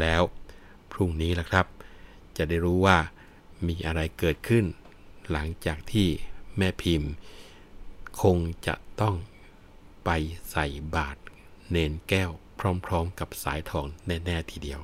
[0.00, 0.22] แล้ว
[0.92, 1.66] พรุ่งนี้ล่ะครับ
[2.36, 2.96] จะได้รู้ว่า
[3.68, 4.64] มีอะไรเกิดขึ้น
[5.30, 6.08] หลังจากที่
[6.56, 7.12] แม่พิมพ์
[8.22, 9.14] คงจะต้อง
[10.04, 10.10] ไป
[10.50, 11.20] ใส่บาตร
[11.70, 12.30] เนนแก้ว
[12.86, 14.80] พร้อมๆ กับสายทองแน่ ๆ ทีเดียว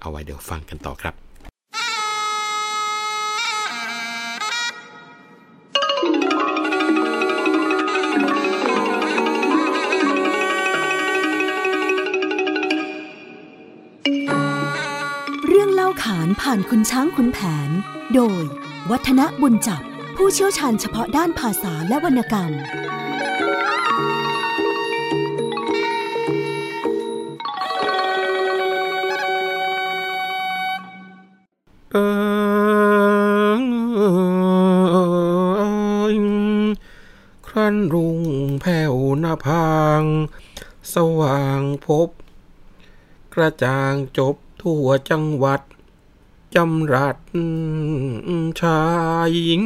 [0.00, 17.38] เอาไว้เดี๋ยวฟังกันต่อครับานผ่านคุณช้างคุณแผ
[17.68, 17.70] น
[18.14, 18.42] โดย
[18.90, 19.82] วัฒนบุญจับ
[20.16, 22.50] ผู้เชี่ยวชาญเฉพาะด้านภาษาและวรรณกรรม
[31.92, 32.52] เออ
[37.48, 38.20] ครั้นรุ่ง
[38.60, 40.02] แผ่วหน้าพาง
[40.94, 42.08] สว่างพบ
[43.34, 45.60] กระจ่างจบทั่วจังหวัด
[46.54, 47.18] จำรัด
[48.60, 48.82] ชา
[49.26, 49.62] ยหญิง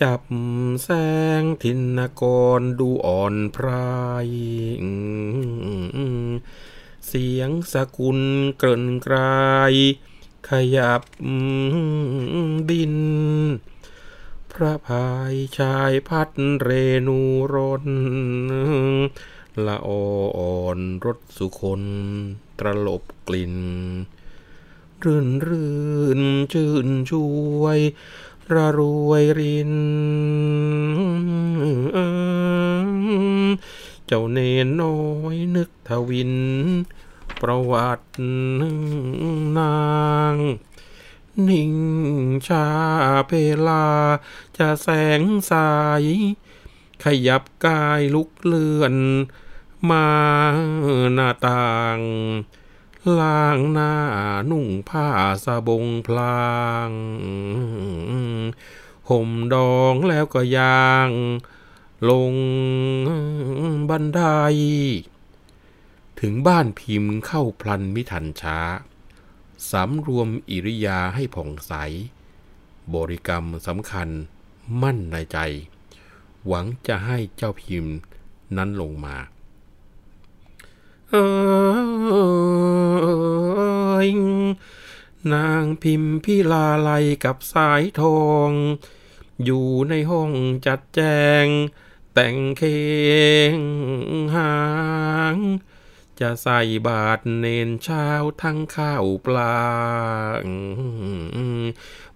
[0.00, 0.22] จับ
[0.82, 0.88] แส
[1.40, 2.22] งทินก
[2.58, 4.28] รดูอ่อนพราย
[7.06, 8.18] เสียงสกุล
[8.58, 9.72] เกินกลาย
[10.48, 11.02] ขยับ
[12.70, 12.96] ดิน
[14.52, 16.30] พระพายชายพัด
[16.62, 16.70] เร
[17.06, 17.20] นู
[17.52, 17.86] รน
[19.66, 20.02] ละอ่
[20.56, 21.82] อนรถสุคน
[22.58, 23.56] ตรลบกลิ่น
[25.04, 25.74] รื่นรื่
[26.18, 26.20] น
[26.52, 27.26] ชื่นช่
[27.60, 27.78] วย
[28.52, 29.72] ระรวยริน
[34.06, 34.98] เจ้าเนนน้อ
[35.34, 36.32] ยนึกทวิน
[37.40, 38.06] ประวัติ
[39.58, 39.76] นา
[40.34, 40.36] ง
[41.48, 41.74] นิ่ง
[42.46, 42.66] ชา
[43.26, 43.32] เพ
[43.66, 43.86] ลา
[44.56, 44.88] จะแส
[45.20, 45.70] งสา
[46.02, 46.04] ย
[47.04, 48.94] ขยับกายลุกเลื่อน
[49.90, 50.08] มา
[51.14, 51.98] หน้าต่าง
[53.20, 53.94] ล้างหน้า
[54.50, 55.08] นุ่งผ้า
[55.44, 56.48] สบงพลา
[56.88, 56.90] ง
[59.08, 61.10] ห่มดองแล้วก็ยาง
[62.10, 62.34] ลง
[63.88, 64.22] บันได
[66.20, 68.58] ถึงบ้านพิมพ์เข้าพลันมิทันช้า
[69.70, 71.72] สำรวมอิริยาให้ผ่องใส
[72.94, 74.08] บริกรรมสำคัญ
[74.82, 75.38] มั่นในใจ
[76.46, 77.94] หวังจะให้เจ้าพิมพ์
[78.56, 79.16] นั้นลงมา
[81.10, 81.14] เอ
[82.52, 82.53] อ
[85.32, 86.90] นางพิมพิลาไล
[87.24, 88.50] กับสายทอง
[89.44, 90.32] อยู่ในห้อง
[90.66, 91.00] จัดแจ
[91.44, 91.46] ง
[92.14, 92.62] แต่งเค
[93.54, 93.56] ง
[94.34, 94.56] หา
[95.34, 95.36] ง
[96.20, 98.06] จะใส่บาทเนนเช้า
[98.42, 99.58] ทั้งข้าวปลา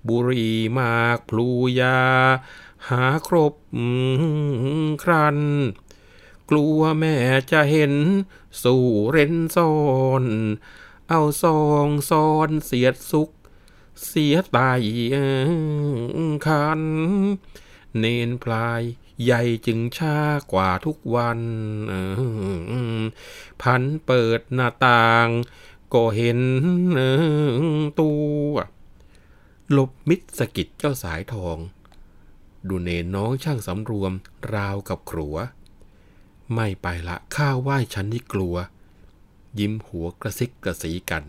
[0.08, 1.48] บุรีมากพลู
[1.80, 2.00] ยา
[2.88, 3.54] หาครบ
[5.02, 5.38] ครัน
[6.50, 7.16] กลัวแม่
[7.52, 7.94] จะเห็น
[8.64, 9.72] สู่เร้นซ่อ
[10.22, 10.24] น
[11.10, 13.30] เอาซองซอนเสียดสุก
[14.06, 14.80] เสียตาย
[16.46, 16.82] คัน
[17.98, 18.82] เนนพลาย
[19.22, 20.18] ใหญ่จึงช้า
[20.52, 21.40] กว่าทุกวัน
[23.62, 25.28] พันเปิดหน้าต่าง
[25.94, 26.40] ก็เห็น
[28.00, 28.10] ตั
[28.50, 28.54] ว
[29.72, 31.58] หลบมิดสกิดเจ้าสายทอง
[32.68, 34.12] ดูเนนน้องช่างสำรวม
[34.54, 35.36] ราวกับขรัว
[36.54, 38.56] ไม่ไปละข้าไหว้ฉันนี่กลัว
[39.58, 41.24] ยิ้มหัวกระซิกกระสีกัน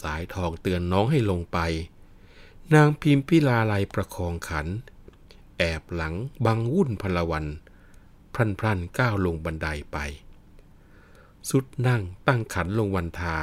[0.00, 1.58] สายทองเตือนน้องให้ลงไป
[2.74, 4.66] นางพิมพิลาลัยประคองขัน
[5.58, 7.46] แอบหลังบังวุ่นพลวัน
[8.34, 9.98] พรันพรันก้าวลงบันไดไป
[11.50, 13.38] สุดนั่งตั้งขันลงวันทา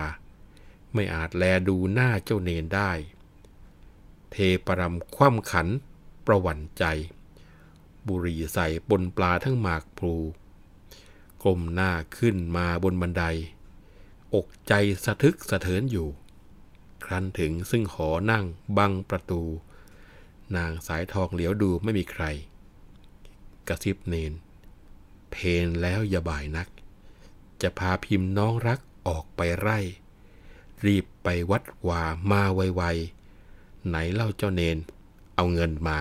[0.94, 2.92] ไม่อาจแลดูหน้าเจ้าเนนได้
[4.32, 4.36] เท
[4.66, 5.68] ปรำคว่ำขัน
[6.26, 6.84] ประวันใจ
[8.08, 10.16] บุรีใส่บนปลาทั้งหมากพลู
[11.48, 13.24] กลมหน้าขึ้นมาบนบันได
[14.36, 14.74] อกใจ
[15.06, 16.08] สะทึกสะเทินอยู่
[17.06, 18.46] ครั้นถึงซึ่งหอนั่ง
[18.78, 19.42] บังประตู
[20.56, 22.24] นางสายทองเหลียวดูไม่มีใคร
[23.68, 24.34] กระซิบเนน
[25.32, 26.68] เพนแล้วอย่าบ่ายนัก
[27.62, 29.80] จะพาพิมพ์น้องรักออกไปไร่
[30.86, 34.78] รีบไปวัดวามาไวๆไหนเล่าเจ้าเนน
[35.36, 35.98] เอาเงินมา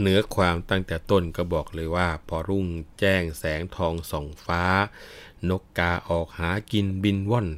[0.00, 2.66] เนื้อความตั้งแต่ต้นก็บอกเลยว่า พอรุ่ง
[3.00, 4.64] แจ้งแสงทองส่องฟ้า
[5.48, 7.48] นกกาออกหากินบินว่อน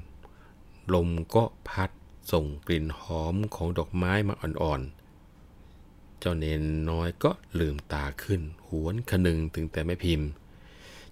[0.95, 1.91] ลมก็พัด
[2.33, 10.29] ส่งกลิ่นหอมของดอกไม้มาอ่อนๆ เจ้าเนนน้อยก็ลืมตาขึ้น หวนคนึงถึงแต่ไม่พิมพ์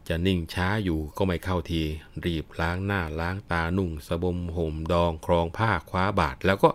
[0.08, 1.82] จะนิ่งช้าอยู่ก็ไม่เข้าที
[2.24, 6.70] รีบล้างหน้าล้างตานุ่งสบมห่มดองครองผ้าคว้าบาท แล้วก็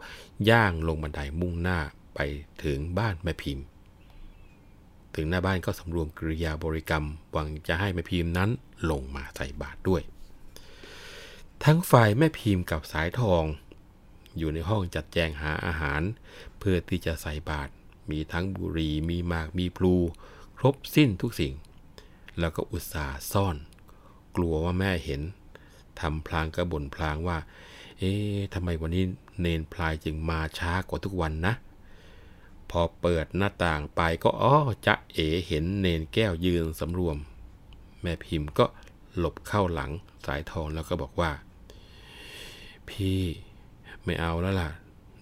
[0.49, 1.79] ย่างลงบันไดมุ่งหน้า
[2.15, 2.19] ไป
[2.63, 3.65] ถึงบ้านแม่พิมพ์
[5.15, 8.49] ถึงหน้าบ้านก็สำรวมกริยาบริกรรม หวังจะให้แม่พิมพ์นั้น
[8.91, 10.01] ลงมาใส่บาตรด้วย
[11.63, 13.43] ทั้งฝ่ายแม่พิมพ์กับสายทอง
[14.37, 16.01] อยู่ในห้องจัดแจงหาอาหาร
[16.59, 17.71] เพื่อที่จะใส่บาตร
[18.09, 19.95] มีทั้งบุรีมีหมากมีพลู
[20.57, 21.53] ครบสิ้นทุกสิ่ง
[22.39, 23.55] แล้วก็อุตส่าห์ซ่อน
[24.35, 25.21] กลัวว่าแม่เห็น
[25.99, 27.37] ทำพลางกระบ่นพลางว่า
[27.99, 29.03] เอ๊ะทำไมวันนี้
[29.39, 31.53] เนนพลายจึงมาช้ากว่าทุกวันนะ
[32.69, 34.55] พอเปิดหน้าต่างไปก็อ๋อ
[34.87, 37.17] จะเอ๋เห็นเนนแก้วยืนสำรวม
[38.01, 38.65] แม่พิมพ์ก็
[39.17, 39.91] หลบเข้าหลัง
[40.25, 41.31] สายทองแล้วก็บอกว่า
[42.89, 43.21] พี่
[44.03, 44.69] ไม่เอาแล้วล่ะ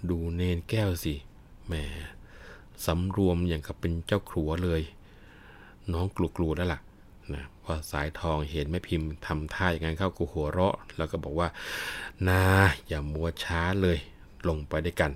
[0.09, 1.13] ดูเนนแก้วสิ
[1.67, 1.73] แหม
[2.85, 4.81] สำรวมอย่างกับเป็นเจ้าครัวเลย
[5.93, 6.05] น้อง
[6.37, 6.79] กลัวๆแล้วล่ะ
[7.33, 11.47] นะพอสายทองเห็นแม่พิมพ์ทำท่าอย่างนั้นเข้ากูหัวเราะ แล้วก็บอกว่า
[12.27, 12.43] นา
[12.87, 13.97] อย่ามัวช้าเลย
[14.47, 15.11] ลงไปด้วยกัน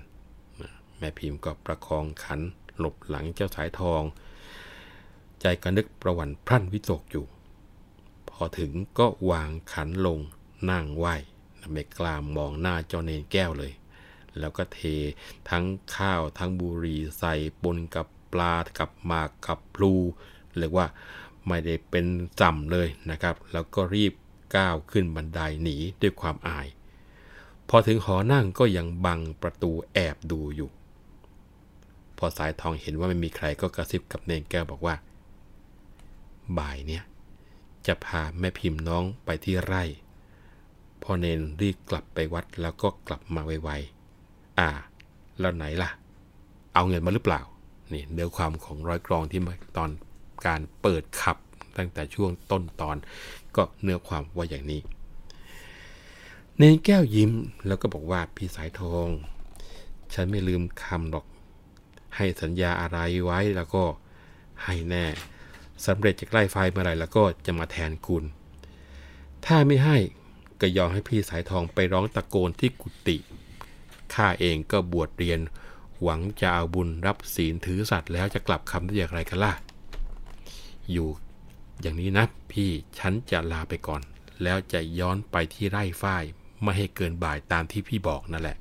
[0.98, 2.40] แม่พิมพ์ก็ประคองขัน
[2.78, 4.02] หลบหลังเจ้าสายทอง
[5.40, 7.26] ใจก็นึกประวันพรั่นวิตกอยู่
[8.30, 10.18] พอถึงก็วางขันลง
[10.70, 11.06] นั่งไหว
[11.72, 13.72] ไม่กล้ามองหน้าเจ้าเนนแก้วเลย
[14.38, 14.80] แล้วก็เท
[15.50, 15.64] ทั้ง
[15.96, 19.92] ข้าวทั้งบุหรี่ใส่ปนกับปลากับหมากกับพลู
[20.58, 20.86] เรียกว่า
[21.46, 22.06] ไม่ได้เป็น
[22.40, 24.12] จำเลยนะครับ แล้วก็รีบ
[24.56, 26.66] ก้าวขึ้นบันไดหนีด้วยความอาย
[27.68, 30.70] พอถึงหอนั่งก็ยังบังประตูแอบดูอยู่
[32.18, 34.94] พอสายทองเห็นว่าไม่มีใครก็กระซิบกับเนนแก้วบอกว่า
[36.58, 37.04] บ่ายเนี้ย
[37.86, 39.84] จะพาแม่พิมพ์น้องไปที่ไร่
[41.02, 44.70] พอเนนรีบกลับไปวัดแล้วก็กลับมาไวๆ อ่า
[45.40, 45.90] แล้วไหนล่ะ
[46.74, 47.42] เอาเงินมาหรือเปล่า
[47.92, 49.40] นี่เนื้อความของร้อยกรองที่
[49.76, 49.90] ตอน
[50.46, 51.36] การเปิดขับ
[51.76, 52.96] ตั้งแต่ช่วงต้นตอน
[53.56, 54.80] ก็เนื้อความว่าอย่างนี้
[56.56, 57.32] เนนแก้วยิ้ม
[57.66, 59.08] แล้วก็บอกว่าพี่สายทอง
[60.14, 61.24] ฉันไม่ลืมคำหรอก
[62.16, 63.84] ให้สัญญาอะไรไว้แล้วก็
[64.64, 65.06] ให้แน่
[65.86, 68.24] สำเร็จจะใกล้ไฟเมื่อไรแล้วก็จะมาแทนคุณ
[69.46, 69.96] ถ้าไม่ให้
[70.60, 73.16] ก็ยอมให้พี่สายทองไปร้องตะโกนที่กุฏิ
[74.14, 75.40] ข้าเองก็บวชเรียน
[76.02, 79.52] หวังจะเอาบุญรับศีลถือสัตว์แล้วจะกลับคำได้อย่างไรกันล่ะ
[80.92, 81.08] อยู่
[81.80, 84.02] อย่างนี้นะ พี่ฉันจะลาไปก่อน
[84.42, 86.24] แล้วจะย้อนไปที่ไร่ฝ้าย
[86.62, 88.56] ไม่ให้เกินบ่ายตามที่พี่บอกนั่นแหละ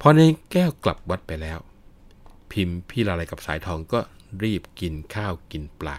[0.00, 0.20] พอใน
[0.52, 1.58] แก้วกลับวัดไปแล้ว
[2.54, 4.00] พิมพ์พี่ลาอะไรกับสายทองก็
[4.42, 5.98] รีบกินข้าวกินปลา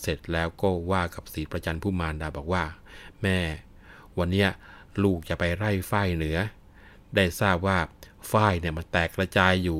[0.00, 2.64] เสร็จแล้วก็ว่ากับศรีประจันผู้มารดาบอกว่า
[3.22, 3.38] แม่
[4.18, 4.48] วันเนี้ย
[5.02, 6.38] ลูกจะไปไร่ฝ้ายเหนือ
[7.16, 7.78] ได้ทราบว่า
[8.32, 9.78] ฝ้ายเนี่ยมันแตกกระจายอยู่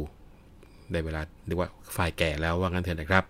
[0.91, 3.25] ได้เวลาเรียกว่าฝ่ายแก่แล้วว่างั้นเถอะนะครับ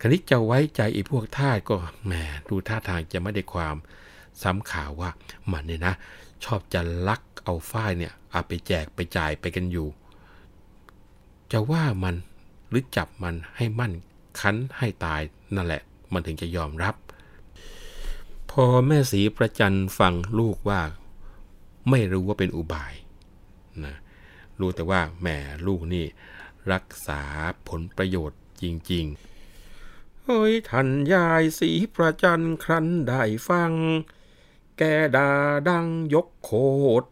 [0.00, 2.12] คณิตจะไว้ใจไอีพวกทาสก็แหม
[2.48, 3.76] ดูท่าทางจะไม่ได้ความ
[4.42, 5.10] ซ้ำข่าวว่า
[5.52, 5.94] มันเนี่ยนะ
[6.44, 9.88] ชอบจะลักเอาฝ้ายเนี่ยเอาไปแจกไปจ่ายไปกันอยู่
[11.52, 12.14] จะว่ามัน
[12.68, 13.92] หรือจับมันให้มั่น
[14.40, 15.20] คันให้ตาย
[15.54, 16.94] นั่นแหละ มันถึงจะยอมรับ
[18.50, 20.80] พอแม่สีประจันฟังลูกว่า
[21.90, 22.94] ไม่รู้ว่าเป็นอุบาย
[23.84, 23.94] นะ
[24.60, 25.26] รู้แต่ว่าแหม
[25.66, 26.04] ลูกนี่
[26.72, 27.22] รักษา
[27.68, 29.04] ผลประโยชน์จริง
[29.60, 33.72] ๆ เฮ้ยท่านยายสีประจันครั้นได้ฟัง
[34.78, 34.82] แก
[35.16, 35.30] ดา
[35.68, 36.50] ดังยกโค
[37.02, 37.04] ด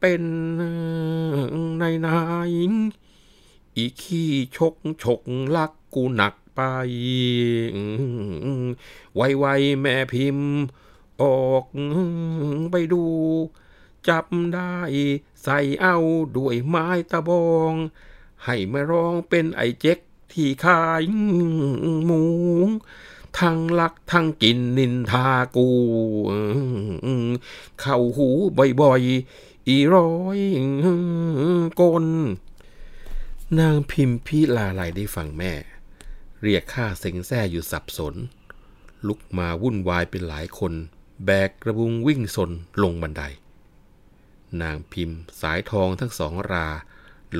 [0.00, 0.22] เป็น
[1.80, 2.50] ในนาย
[3.76, 5.20] อีขี้ชกฉก
[5.56, 6.60] ลักกูหนักไป
[9.14, 9.44] ไวไว
[9.80, 10.50] แม่พิมพ์
[11.22, 11.64] ออก
[12.70, 13.04] ไปดู
[14.08, 14.76] จับได้
[15.42, 15.96] ใส่เอา
[16.36, 17.72] ด้วยไม้ตะบอง
[18.44, 19.98] ให้มาร้องเป็นไอเจ๊ก
[20.32, 21.02] ที่ขาย
[22.04, 22.22] หมู
[23.38, 25.68] ทั้งลักทั้งกินนินทากู
[27.80, 28.28] เข้าหู
[28.80, 30.38] บ่อยๆ อีร้อย
[31.80, 32.04] กลน
[33.60, 35.52] นางพิมพิลาไลได้ฟังแม่
[36.42, 38.14] เรียกข้าเซ็งแซ่อยู่สับสน
[39.06, 40.72] ลุกมาวุ่นวายเป็นหลายคน
[41.24, 42.50] แบกกระบุงวิ่งสน
[42.82, 43.22] ลงบันได
[44.62, 46.68] นางพิมพ์สายทองทั้งสองรา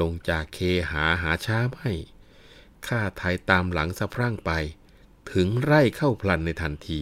[0.00, 0.58] ลงจากเค
[0.90, 1.90] หาหาช้าไม่
[2.86, 4.50] ข้าไทยตามหลังสะพรั่งไป
[5.32, 7.00] ถึงไร่เข้าพลันในทันที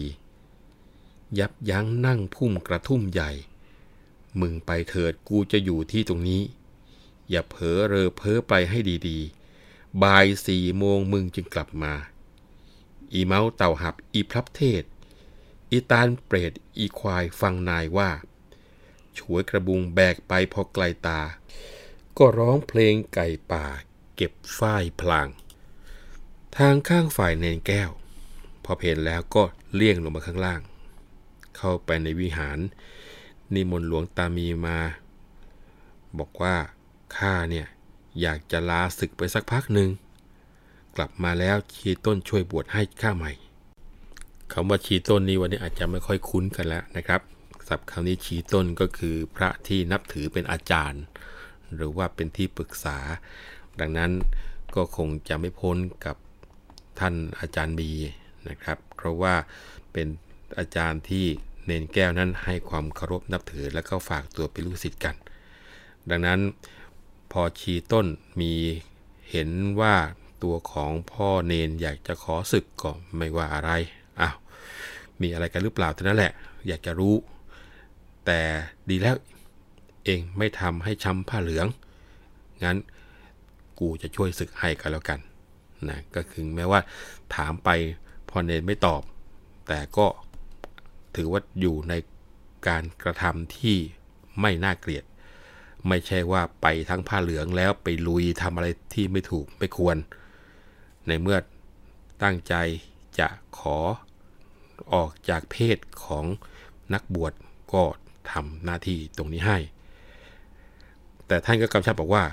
[1.39, 3.31] ยับยั้งนั่งพุ่มกระทุ่มใหญ่
[4.39, 6.41] มึงไปเถิดกูจะอยู่ที่ตรงนี้
[7.29, 11.93] อย่าเผลอเรอเพ้อไปให้ดีๆ บ่ายสี่โมงมึงจึงกลับมา
[13.13, 14.83] อีเมาเต่าหับอีพลับเทศ
[15.71, 18.11] อีตานเปรตอีควายฟังนายว่า
[19.17, 21.21] ช่วยกระบุงแบกไปพอไกลตา
[22.17, 23.65] ก็ร้องเพลงไก่ป่า
[24.15, 25.27] เก็บฝ้ายพลาง
[26.57, 27.91] ทางข้างฝ่ายเนนแก้ว
[28.63, 30.61] พอเพนแล้วก็เลี่ยงลงมาข้างล่าง
[31.57, 32.57] เข้าไปในวิหาร
[33.53, 34.77] นิมนต์หลวงตามีมา
[36.19, 36.55] บอกว่า
[37.17, 37.67] ข้าเนี่ย
[38.21, 39.89] อยากจะลาศึกไปสักพักหนึ่ง
[40.95, 43.31] กลับมาแล้วชีต้นช่วยบวชให้ข้าใหม่
[44.53, 47.21] คำว่าชีต้นนี้วันนี้อาจจะไม่ค่อยคุ้นกันแล้วนะครับ
[47.67, 51.01] ศัพท์คำนี้ชีต้นก็คือพระที่นับถือเป็นอาจารย์
[51.75, 52.97] หรือว่าเป็นที่ปรึกษา
[53.79, 54.11] ดังนั้น
[54.75, 56.15] ก็คงจะไม่พ้นกับ
[56.99, 57.91] ท่านอาจารย์บี
[58.49, 59.33] นะครับ เพราะว่า
[59.93, 60.07] เป็น
[60.59, 61.25] อาจารย์ที่
[61.65, 65.15] เนนแก้วนั้นให้ความเคารพนับถือและก็ฝากตัวเป็นลูกศิษย์กัน
[66.09, 66.39] ดังนั้น
[67.41, 68.07] อชีต้น
[68.39, 68.53] มี
[69.31, 69.49] เห็น
[69.81, 69.95] ว่า
[70.43, 73.71] ตัวของพ่อเนนอยากจะขอศึกก็ไม่ว่าอะไร
[74.21, 74.35] อ้าว
[75.21, 76.33] มีอะไรกันหรือเปล่าเท่านั้นแหละ
[76.67, 77.15] อยากจะรู้
[78.25, 78.39] แต่
[78.89, 79.15] ดีแล้ว
[80.05, 81.67] เองไม่ทำให้ช้ำผ้าเหลือง
[82.63, 82.77] งั้น
[83.79, 85.19] กูจะช่วยศึกให้กันแล้วกัน
[85.89, 86.79] นะก็คือแม้ว่า
[87.35, 87.69] ถามไป
[88.29, 89.01] พอเนนไม่ตอบ
[89.67, 90.07] แต่ก็
[91.15, 91.93] ถือว่าอยู่ใน
[92.67, 93.77] การกระทำที่
[94.41, 95.03] ไม่น่าเกลียด
[95.87, 99.97] ไม่ใช่ว่าไปทั้งผ้าเหลืองแล้วไปลุยทำอะไรที่ไม่ถูกไม่ควร
[101.07, 101.37] ในเมื่อ
[102.23, 102.53] ตั้งใจ
[103.19, 103.27] จะ
[103.57, 103.77] ขอ
[104.93, 106.25] ออกจากเพศของ
[106.93, 107.33] นักบวช
[107.73, 107.83] ก็
[108.31, 109.57] ทำหน้าที่ตรงนี้ให้
[111.27, 112.23] แต่ท่านก็กำชับบอกว่า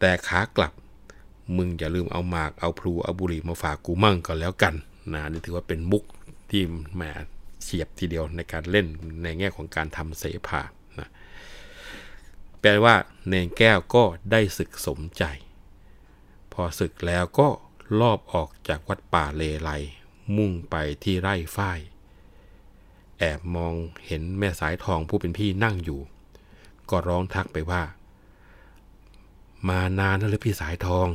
[0.00, 0.72] แต่ขากลับ
[1.56, 4.74] มึงอย่าลืมเอาหมากเอาพลูเอาบุหรี่มาฝากกูมั่งก่อนแล้วกัน
[5.12, 6.04] นะนี่ถือว่าเป็นมุก
[6.50, 6.62] ที่
[6.94, 7.02] แหม
[7.62, 8.86] เฉียบทีเดียวในการเล่น
[9.22, 10.60] ในแง่ของการทำเสภา
[12.60, 12.94] แปลว่า
[13.28, 15.24] เนนแก้วก็ได้ศึกสมใจ
[16.52, 17.48] พอศึกแล้วก็
[18.00, 19.70] ลอบออกจากวัดป่าเลไล
[20.36, 21.78] มุ่งไปที่ไร่ฝ้าย
[23.18, 23.74] แอบมอง
[24.06, 26.00] เห็นแม่สายทองผู้เป็นพี่นั่งอยู่
[26.90, 27.82] ก็ร้องทักไปว่า
[29.68, 31.08] มานานแล้วหรือพี่สายทอง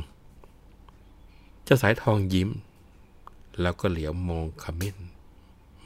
[1.64, 2.50] เจ้าสายทองยิ้ม
[3.60, 4.96] แล้วก็เหลียวมองขมิ้น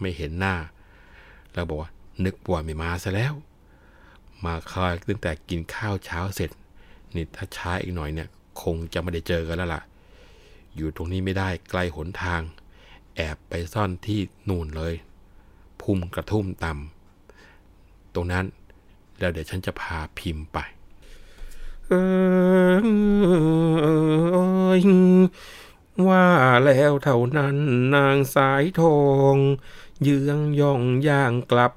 [0.01, 0.55] ไม่เห็นหน้า
[1.53, 1.91] แล้วบอกว่า
[2.25, 3.35] นึกปวดไม่มาซะแล้ว
[4.45, 6.51] มาคอยตั้งแต่กินข้าวเช้าเสร็จ
[7.15, 8.29] นี่ถ้าช้าอีกหน่อยเนี่ย
[8.63, 9.83] คงจะไม่ได้เจอกันแล้วล่ะ
[10.77, 12.41] อยู่ตรงนี้ไม่ได้ไกลหนทาง
[13.17, 14.95] แอบไปซ่อนที่นู่นเลย
[15.81, 18.45] พุ่มกระทุ่มต่ำตรงนั้น
[19.19, 20.59] แล้วเดี๋ยวฉันจะพาพิมพ์ไป
[21.87, 21.93] เอ
[22.73, 22.77] อ
[26.09, 26.27] ว่า
[26.65, 27.57] แล้วเท่านั้น
[27.95, 29.01] นางสายทอ
[29.35, 29.37] ง
[30.03, 31.73] เยื้องย่องย่างกลับ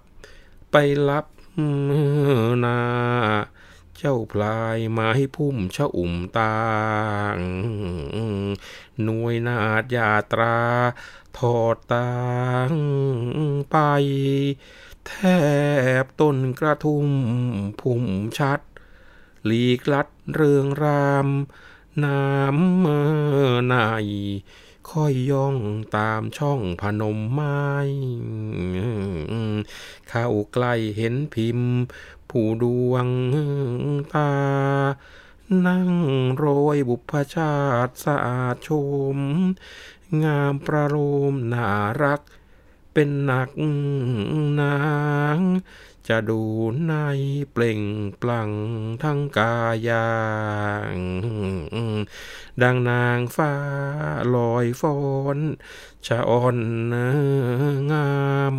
[0.72, 0.76] ไป
[1.10, 1.26] รับ
[2.64, 2.80] นา
[3.97, 6.60] เจ้าพลายไม้พุ่มชะอุ่มตา
[7.36, 7.39] ง
[9.04, 10.58] หน่วยนาดยาตรา
[11.38, 12.12] ทอดตา
[12.70, 12.74] ง
[13.72, 13.78] ไป
[15.08, 15.12] แท
[16.04, 17.08] บต้นกระทุ่ม
[17.82, 18.04] พุ่ม
[18.38, 18.60] ชัด
[19.45, 21.28] หลีกลัดเรืองราม
[22.04, 23.04] น้ำเมื่
[23.45, 24.06] อนาย
[24.90, 25.56] ค่อยย่อง
[25.98, 27.68] ตามช่องพนมไม้
[30.10, 31.72] เข้าใกล้เห็นพิมพ์
[32.30, 33.08] ผู้ดวง
[34.14, 34.32] ตา
[35.66, 35.92] นั่ง
[36.36, 37.54] โรยบุพชา
[37.88, 38.70] ติสะอาดช
[39.16, 39.18] ม
[40.24, 40.96] งามประโล
[41.32, 41.70] มน่า
[42.04, 42.22] รัก
[42.94, 43.50] เป็นหนัก
[44.60, 44.78] นา
[45.38, 45.40] ง
[46.10, 46.41] จะดู
[46.88, 46.95] ใน
[47.51, 47.82] เปล่ง
[48.22, 48.51] ปลั่ง
[49.03, 49.55] ทั้งกา
[49.89, 50.10] ยา
[50.95, 50.97] ง
[52.62, 53.53] ดังนางฟ้า
[54.36, 54.99] ลอยฟ้อ
[55.36, 55.38] น
[56.07, 56.57] ชะอ่อน
[57.91, 58.12] งา
[58.53, 58.55] ม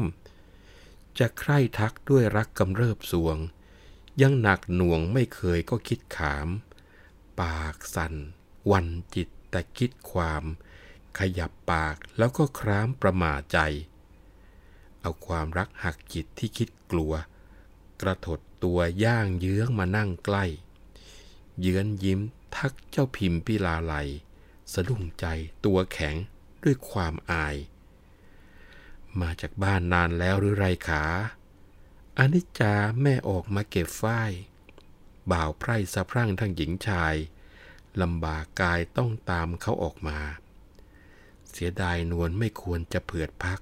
[1.19, 3.39] จะใคร่ทักด้วยรักกำเริบสวง
[4.21, 6.49] ยังหนักหน่วงไม่เคยก็คิดขาม
[7.41, 8.15] ปากสั่น
[8.71, 10.45] วันจิตแต่คิดความ
[11.19, 13.59] ขยับปากแล้วก็ครามประมาใจ
[15.01, 17.13] เอาความรักหักจิตที่คิดกลัว
[18.01, 20.45] กระถดตัวย่างเยื้องมานั่งใกล้
[21.61, 22.21] เยื้อนยิ้ม
[22.57, 23.95] ทักเจ้าพิมพิลาไล
[24.73, 25.27] สะดุ้งใจ
[25.65, 26.17] ตัวแข็ง
[26.63, 27.57] ด้วยความอาย
[29.21, 31.05] มาจากบ้านนานแล้วหรือไรขา
[32.19, 34.33] อนิจจาแม่ออกมาเก็บฝ้าย
[35.31, 37.15] บ่าวไพร่สะพรั่งทั้งหญิงชาย
[38.03, 40.19] ลำบากกายต้องตามเขาออกมา
[41.51, 43.61] เสียดายนวลไม่ควรจะเผือดพัก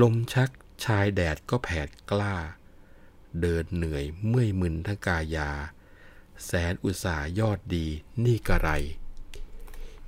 [0.00, 0.50] ลมชัก
[0.84, 2.36] ชายแดดก็แผดกล้า
[3.40, 5.50] เดินเหนื่อยเมื่อยมึนทั้งกายา
[6.44, 7.86] แสนอุตสาหยอดดี
[8.24, 8.70] นี่กระไร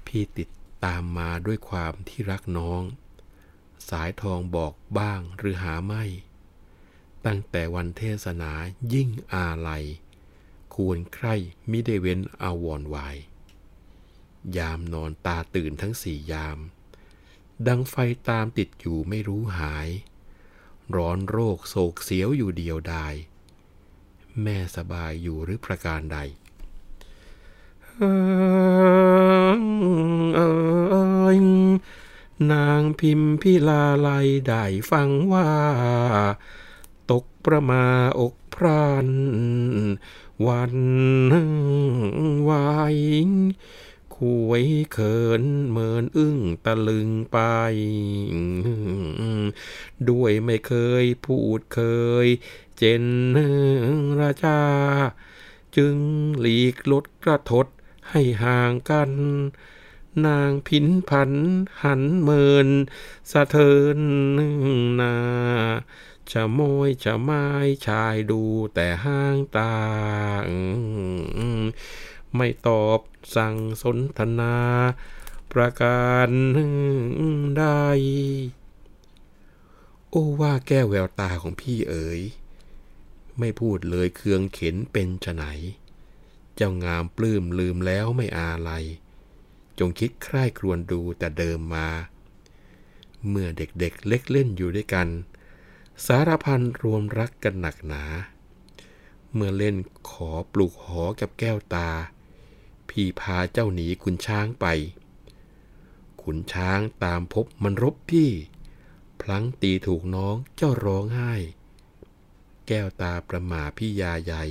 [0.06, 0.48] พี่ติด
[0.84, 2.82] ตามมาด้วยความที่รักน้อง
[3.88, 6.04] สายทองบอกบ้างหรือหาไม่
[7.26, 8.52] ตั้งแต่วันเทศนา
[8.94, 9.84] ยิ่งอาลัย
[10.74, 11.34] ควรใคร่
[11.70, 13.16] มิได้เว้นอาวรวาย
[14.56, 16.58] ยามนอนตาตื่นทั้งสี่ยาม
[17.66, 17.94] ดังไฟ
[18.28, 19.88] ตามติดอยู่ไม่รู้หาย
[20.94, 23.14] ร้อนโรคโศกเสียวอยู่เดียวดาย
[24.42, 26.18] แม่สบายอยู่หรือประการใด
[32.52, 34.08] นางพิมพิลาไล
[34.46, 35.50] ได้ฟังว่า
[37.10, 37.86] ตกประมา
[38.20, 39.08] อกพราน
[40.46, 40.76] วัน
[42.48, 42.96] วาย
[44.16, 44.18] ค
[44.48, 47.38] วยเขินเมินอึ้งตะลึงไป
[50.10, 50.72] ด้วยไม่เค
[51.02, 51.80] ยพูดเค
[52.24, 52.26] ย
[52.76, 53.04] เจน
[54.20, 54.60] ราชา
[55.76, 55.96] จึง
[56.40, 57.66] หลีกลดกระทด
[58.10, 59.10] ให้ห่างกัน
[60.26, 61.32] นางพินพัน
[61.82, 62.68] หันเมิน
[63.32, 63.98] สะเทิน
[65.00, 65.16] นา
[66.32, 67.46] จะโมยจะไม้
[67.86, 68.42] ชายดู
[68.74, 69.76] แต่ห้างตา
[72.34, 73.00] ไม่ตอบ
[73.36, 74.56] สั่งสนทนา
[75.52, 76.30] ประการ
[77.58, 77.64] ใด
[80.10, 82.20] โอ้ว่าแก้วแววตาของพี่เอ๋ย
[83.38, 85.44] ไม่พูดเลยเคืองเข็นเป็นจะไหน
[86.54, 88.84] เจ้างามปลื้มลืมแล้วไม่อาลัย
[89.78, 91.88] จงคิดใคร่ครวญดูแต่เดิมมา
[93.28, 95.08] เมื่อเด็กๆเเล็กเล่นอยู่ด้วยกัน
[96.06, 98.04] สารพันรวมรักกันหนักหนา
[99.32, 99.76] เมื่อเล่น
[100.10, 101.88] ขอปลูกหอกับแก้วตา
[102.88, 104.66] พี่พาเจ้าหนีขุนช้างไป
[106.22, 108.30] ขุนช้างตามพบมันรบพี่
[109.28, 111.34] พลั้งตีถูกน้องเจ้าร้องไห้
[112.66, 114.44] แก้วตาประหม่าพี่ยาใหญ่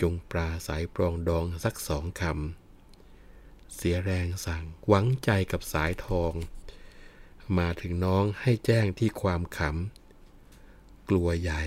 [0.00, 6.32] จงปราสายปรองดองสักสองคำ เสียแรงสั่งหวังใจกับสายทอง
[7.58, 11.62] มาถึงน้องให้แจ้งที่ความขำ กลัวใหญ่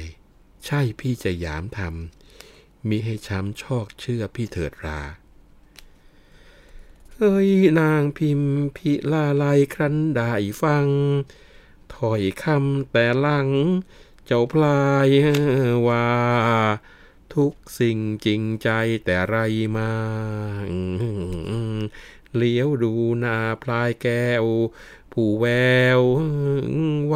[0.66, 5.02] ใช่พี่จะยามทำมิให้ช้ำชอกเชื่อพี่เถิดรา
[7.16, 7.50] เฮ้ย
[7.80, 8.42] นางพิม
[8.78, 10.88] พิลาไลครั้นได้ฟัง
[12.08, 13.50] ถอยคำแต่ลัง
[14.26, 15.10] เจ้าพลาย
[15.88, 16.08] ว่า
[17.36, 18.70] ทุกสิ่งจริงใจ
[19.06, 19.36] แต่ไร
[19.78, 19.92] มา
[22.36, 22.94] เลี้ยวดู
[23.24, 24.46] นาพลายแก้ว
[25.12, 25.46] ผู้แว
[26.00, 26.02] ว
[27.08, 27.16] ไว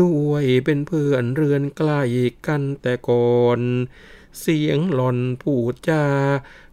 [0.00, 2.02] ด้วยเป็นเพื่อนเรือนใกล้
[2.46, 3.60] กันแต่ก่อน
[4.40, 6.04] เสียงหล่อนพูดจา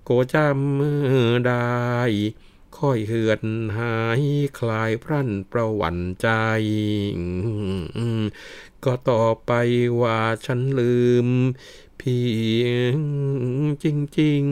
[0.03, 1.67] โกจำได้
[2.79, 3.41] ค่อยเหือด
[3.77, 4.23] หาย
[4.59, 6.29] คลายพรั่นประวันใจ
[8.83, 9.51] ก็ต่อไป
[10.01, 11.27] ว่าฉันลืม
[11.99, 12.27] พี่
[13.83, 13.85] จ
[14.19, 14.43] ริง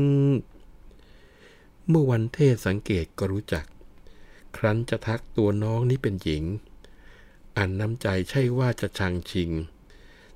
[0.69, 3.65] ๆ เมื่อวันเทศสังเกตก็รู้จัก
[4.57, 6.43] ครั้นจะทักตัวน้องนี้เป็นหญิง
[7.57, 9.51] อันน้ำใจใช่ว่าจะชังชิง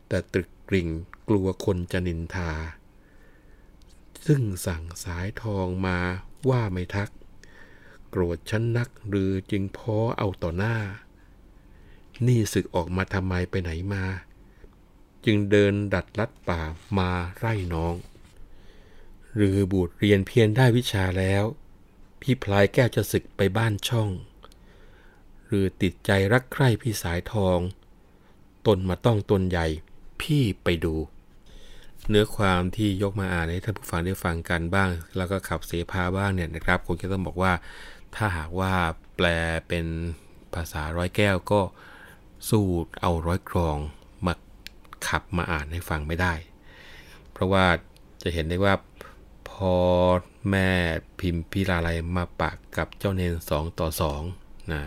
[0.08, 0.88] แต่ตรึกกริ่ง
[1.28, 2.52] กลัวคนจะนินทา
[4.26, 5.98] ซึ่งสั่งสายทองมา
[6.50, 7.10] ว่าไม่ทัก
[8.12, 10.78] โกรธฉันนักหรือจึงพ้อเอาต่อหน้า
[12.28, 14.03] นี่ศึกออกมาทำไมไปไหนมา
[15.26, 16.62] จึงเดินดัดลัดป่า
[16.97, 17.95] มาไร่น้อง
[19.36, 21.43] หรือบูดเรียนเพียรได้วิชาแล้ว
[22.22, 24.09] พี่พลายแก้วจะศึกไปบ้านช่อง
[25.45, 27.59] หรือติดใจรักใคร่พี่สายทอง
[28.68, 29.68] ตนมาต้องตนใหญ่
[30.22, 30.95] พี่ไปดู
[32.09, 37.53] เนื้อความที่ยกมาอ่านให้ท่านผู้ฟังได้ฟังกันบ้าง แล้วก็ขับเสพาบ้างเนี่ยนะครับคงจะต้องบอกว่า
[38.16, 38.74] ถ้าหากว่า
[39.16, 39.28] แปล
[39.68, 39.86] เป็น
[40.53, 41.62] ภาษาร้อยแก้วก็
[42.49, 42.66] สู้
[43.01, 43.78] เอาร้อยกรอง
[44.26, 44.34] มา
[45.07, 46.34] ขับมาอ่านให้ฟังไม่ได้
[47.32, 47.66] เพราะว่า
[48.22, 48.74] จะเห็นได้ว่า
[49.49, 49.76] พอ
[50.49, 50.70] แม่
[51.20, 54.22] พิมพ์พิลาไลมาปากกับเจ้าเนนสองต่อสอง
[54.72, 54.82] นะ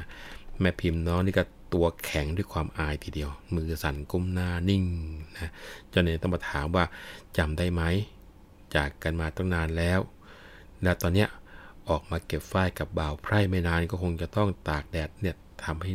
[0.61, 4.85] แม่พิมพ์น้องนี่ก็ตัวแข็งด้วยความอายทีเดียว มือสั่นก้มหน้านิ่ง
[5.39, 5.51] นะ
[5.91, 6.85] เจ้าเนนต้องมาถามว่า
[7.37, 7.83] จำได้ไหม
[8.75, 10.01] จากกันมาตั้งนานแล้ว
[10.83, 11.29] และตอนเนี้ย
[11.89, 15.93] ออกมาเก็บฝ้ายกับบ่าวไพร่ไม่นานก็คงจะต้องตากแดดเนี่ยทำให้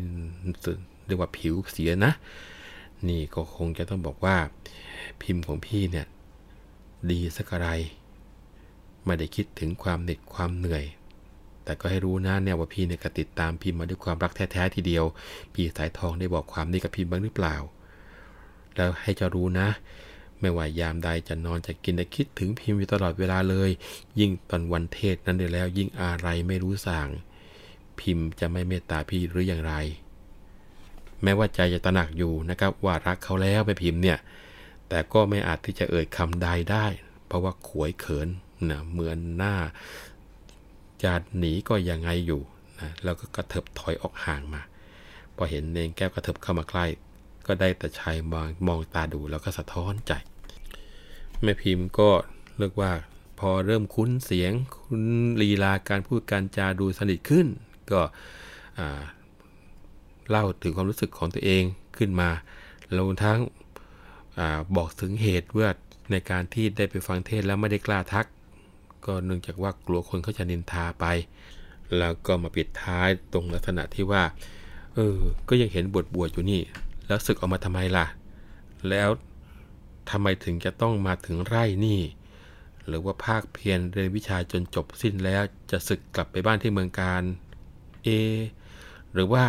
[1.06, 2.12] เรียกว่าผิวเสียนะ
[3.08, 4.38] นี่ก็คงจะต้องบอกว่า
[5.22, 6.08] พิมพ์ของพี่เนี่ย
[7.12, 7.70] ดีสักอะไร
[9.06, 10.86] ไม่ได้คิดถึงความเหน็ดความเหนื่อย
[11.64, 15.06] แต่ก็ให้รู้นะเนี่ยว่าพี่เนี่ยก็ติดตามพิมพ์มาด้วยความรักแท้ๆทีเดียว
[15.54, 17.56] พี่สายทองได้บอกความนี้กับพิมพ์บ้างหรือเปล่า
[18.76, 19.68] แล้วให้จะรู้นะ
[20.42, 23.70] ไม่ว่ายามใดจะนอนจะกินจะคิดถึงพิมพ์อยู่ตลอดเวลาเลย
[24.20, 27.10] ยิ่งตอนวันเทศนั้นเดียแล้ว ยิ่งอะไรไม่รู้สั่ง
[28.00, 29.74] พิมพ์จะไม่เมตตาพี่หรืออย่างไร
[31.24, 34.18] แม้ว่าใจจะตระหนักอยู่นะครับ ว่ารักเขาแล้วไปพิมพ์เนี่ย
[34.90, 36.86] แต่ก็ไม่อาจที่จะเอ่ยคำใดได้
[37.28, 38.28] เพราะว่าขวยเขิน
[38.70, 39.56] นะเหมือนหน้า
[41.04, 42.42] จะหนีก็ยังไงอยู่
[42.80, 44.62] นะแล้วก็กระเถิบถอยออกห่างมา
[45.36, 46.86] พอเห็นเนงแก้วกระเถิบเข้ามาใกล้
[47.48, 50.14] ก็ได้แต่ชายมองมองตาดูแล้วก็สะท้อนใจ
[51.44, 52.10] แม่พิมพ์ก็
[52.60, 52.92] เรียกว่า
[53.40, 55.04] พอเริ่มคุ้นเสียง คุ้น
[55.42, 57.48] ลีลาการพูดการจาดูสนิทขึ้น
[57.92, 58.02] ก็
[60.30, 61.64] เล่าถึงความรู้สึกของตัวเอง
[61.98, 62.30] ขึ้นมา
[62.92, 63.40] แล้วทั้ง
[64.38, 64.40] อ
[64.76, 65.70] บอกถึงเหตุว่า
[66.12, 68.26] ในการที่ได้ไปฟังเทศแล้วไม่ได้กล้าทัก
[69.06, 71.06] ก็เนื่องจากว่ากลัวคนเขาจะนินทาไป
[71.98, 74.24] แล้วก็มาปิดท้ายตรงลักษณะที่ว่า
[74.96, 75.18] เออ
[75.50, 76.62] ก็ยังเห็นบวชบวชอยู่นี่
[77.08, 78.06] แล้วศึกออกมาทำไมล่ะ
[78.90, 79.10] แล้ว
[80.10, 82.02] ทำไมถึงจะต้องมาถึงไร่นี่
[82.88, 85.42] หรือว่าภาคเพียรเรียนวิชาจนจบสิ้นแล้ว
[85.72, 87.24] จะศึกกลับไปบ้านที่เมืองการ
[88.04, 88.08] เอ
[89.14, 89.46] หรือว่า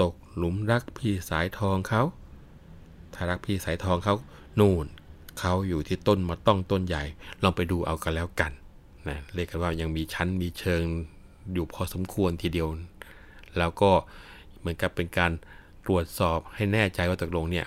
[0.00, 2.02] ตกหลุมรักพี่สายทองเขา
[3.14, 4.14] ถ้ารักพี่สายทองเขา
[4.58, 4.86] นู่น
[5.38, 7.04] เขาอยู่ที่ต้นมาต้องต้นใหญ่
[7.42, 8.52] ลองไปดูเอากันแล้วกัน
[9.08, 10.84] นะเรียกกันว่ายังมีชั้นมีเชิง
[11.52, 12.68] อยู่พอสมควรทีเดียว
[13.58, 13.90] แล้วก็
[14.58, 15.32] เหมือนกับเป็นการ
[15.86, 17.66] ตรวจสอบให้แน่ใจว่าตกลงเนี่ย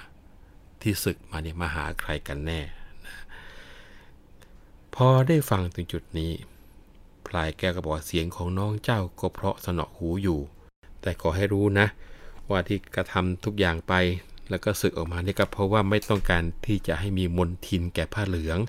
[0.85, 2.61] ที่ศึกมาเนี่ยมาหาใครกันแน่
[3.05, 3.17] นะ
[4.95, 6.31] พอได้ฟังถึงจุดนี้
[7.27, 10.39] พลายแก้วก็บอกเสียงของน้องเจ้าก็เพราะสนอหูอยู่
[11.01, 11.87] แต่ขอให้รู้นะ
[12.49, 13.93] ว่าที่กระทำทุกอย่างไป
[14.49, 18.59] แล้วก็ศึกออกมานี่ก็เพราะว่าไม่ต้องการที่จะให้มีมนทินแก่ผ้าเหลือง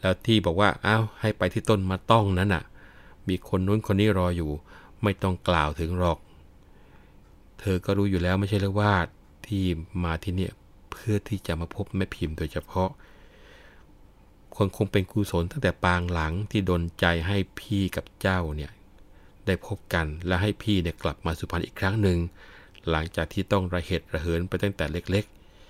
[0.00, 2.64] แล้วที่บอกว่าอ้าวให้ไปที่ต้นมาต้องนั้นน่ะ
[3.28, 4.50] มีคนนู้นคนนี้รออยู่
[5.02, 6.18] ไม่ต้องกล่าวถึงหรอก
[7.60, 8.92] เธอก็รู้อยู่แล้วไม่ใช่หรือว่า
[9.46, 9.64] ที่
[10.04, 12.90] มาที่เนี่ยเพื่อที่จะมาพบแม่พิมพ์โดยเฉพาะ
[14.56, 18.70] คนคงเป็นกุศลตั้งแต่ปางหลังที่ดนใจให้พี่กับเจ้าเนี่ย
[19.46, 22.18] ได้พบกันและให้พี่เนี่ยกลับมาสุพรรณอีกครั้งหนึ่ง
[22.90, 25.24] หลังจากที่ต้องระเหตุระเหินไปตั้งแต่เล็ก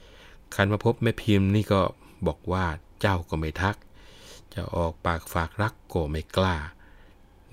[0.05, 1.81] ๆคันมาพบแม่พิมพ์นี่ก็
[2.27, 2.65] บอกว่า
[3.01, 3.77] เจ้าก็ไม่ทัก
[4.55, 6.57] จะออกปากฝากรักก็ไม่กล้า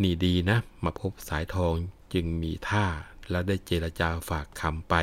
[0.01, 1.73] นี่ดีนะ มาพบสายทอง
[2.13, 2.85] จึงมีท่า
[3.29, 4.95] แล้วได้เจรจาฝากคำไป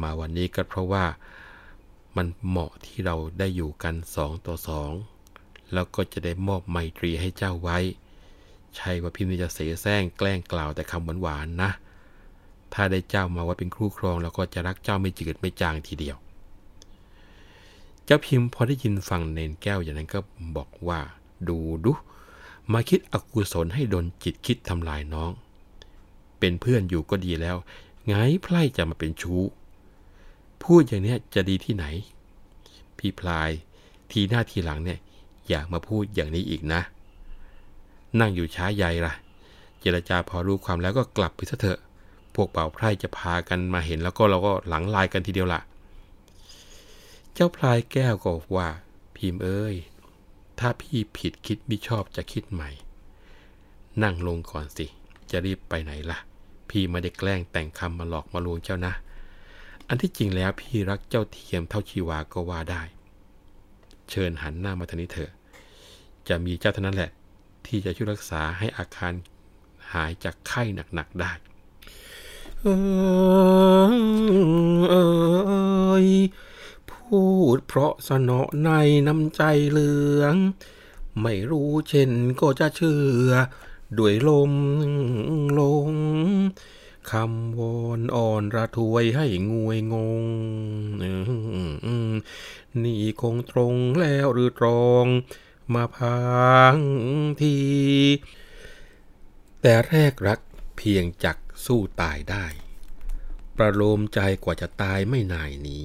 [0.00, 1.04] มาวันนี้ก็เพราะว่า
[2.16, 4.92] มันเหมาะที่เราได้อยู่กันสองต่อสอง
[5.72, 7.78] แล้วก็จะได้มอบไมตรีให้เจ้าไว้
[8.76, 11.70] ใช่ว่าพิมพ์จะเสแสร้งแกล้งกล่าวแต่คำหวานๆนะ
[12.74, 16.16] ถ้าได้เจ้ามาว่าเป็นครูครอง แล้วก็จะรักเจ้าไม่จืดไม่จางทีเดียว
[18.04, 20.20] เจ้าพิมพ์พอได้ยินฟังเนนแก้วอย่างนั้นก็
[20.56, 21.00] บอกว่า
[21.48, 21.92] ดูดู
[22.72, 25.30] มาคิดอกุศลให้ดนจิตคิดทำลายน้อง
[26.38, 27.56] เป็นเพื่อนอยู่ก็ดีแล้ว
[28.06, 29.42] ไงไพร่จะมาเป็นชู้
[30.64, 31.86] พูดอย่างนี้จะดีที่ไหน
[32.98, 33.50] พี่พลาย
[34.10, 34.98] ทีหน้าทีหลังเนี่ย
[35.48, 36.80] อยากมาพูดอย่างนี้อีกนะ
[38.20, 39.14] นั่งอยู่ช้าใหญ่ละ
[39.80, 41.80] เจรจาพอรู้ความแล้วก็กลับไปซะเถอะ
[42.34, 45.60] พวกเป่าไพร่จะพากันมาเห็นแล้วก็เราก็หลังลายกันทีเดียวละ
[47.34, 48.68] เจ้าพลายแก้วก็ว่า
[49.16, 49.74] พิมพ์เอ้ย
[50.58, 52.70] ถ้าพี่ผิดคิดไม่ชอบจะคิดใหม่
[54.02, 54.86] นั่งลงก่อนสิ
[55.30, 56.18] จะรีบไปไหนล่ะ
[56.68, 58.94] พี่ไม่ได้แกล้งแต่งคำมาหลอกมาลวงเจ้านะ
[59.92, 62.82] อันที่จริงแล้วพี่รักเจ้าเทียมเท่าชีวาก็ว่าได้
[64.10, 65.30] เชิญหันหน้ามาทางนี้เถอะ
[66.28, 67.10] จะมีเจ้าเท่านั้นแหละ
[67.66, 69.12] ที่จะช่วยรักษาให้อาคาร
[69.92, 70.62] หายจากไข้
[70.94, 71.32] หนักๆได้
[72.60, 72.66] เอ
[73.88, 73.92] อ
[74.90, 74.96] เอ
[76.04, 76.06] ย
[76.90, 77.22] พู
[77.56, 78.70] ดเพราะสนอใน
[79.06, 80.34] น้ำใจเหลือง
[81.22, 83.30] ไม่รู้เช่นก็จะเชื่อ
[83.98, 84.52] ด้วยลม
[85.58, 85.88] ลง
[87.10, 90.24] คำวอนอ่อนระทวยให้งวยงง
[92.82, 95.06] นี่คงตรงแล้วหรือตรอง
[95.74, 96.22] มาพั
[96.74, 96.76] ง
[97.40, 97.56] ที
[99.60, 100.40] แต่แรกรัก
[100.76, 102.46] เพียงจักสู้ตายได้
[103.56, 105.78] ประโลมใจกว่าจะตายไม่นายหนี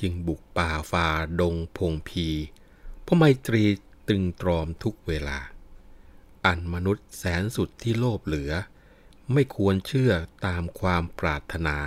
[0.00, 1.08] จึงบุกป่าฝ่า
[1.40, 2.28] ดงพงพี
[3.02, 3.64] เพราะไมตรี
[4.08, 5.38] ตึงตรอมทุกเวลา
[6.46, 8.52] อันมนุษย์แสนสุดที่โลภเหลือ
[9.32, 10.12] ไม่ควรเชื่อ
[10.46, 11.78] ตามความปรารถนา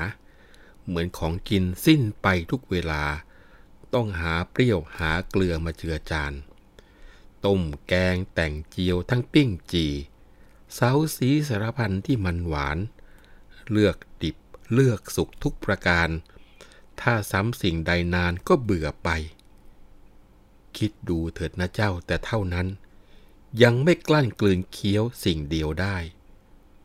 [0.86, 3.04] เหมือนของกินสิ้นไปทุกเวลา
[3.94, 6.34] ต้องหาเปรี้ยวหาเกลือมาเจือจาน
[7.46, 9.88] ต้มแกงแต่งเจียวทั้งปิ้งจี
[10.74, 12.78] เซาสีสารพันที่มันหวาน
[13.72, 14.38] เลือกดิบ
[14.74, 16.10] เลือกสุกทุกประการ
[17.02, 19.10] ถ้าซ้ำสิ่งใดนานก็เบื่อไป
[20.78, 22.68] คิดดูเถิดนะเจ้าแต่เท่านั้น
[23.64, 25.98] ยังไม่กลั้นกลืนเคี้ยวสิ่งเดียวได้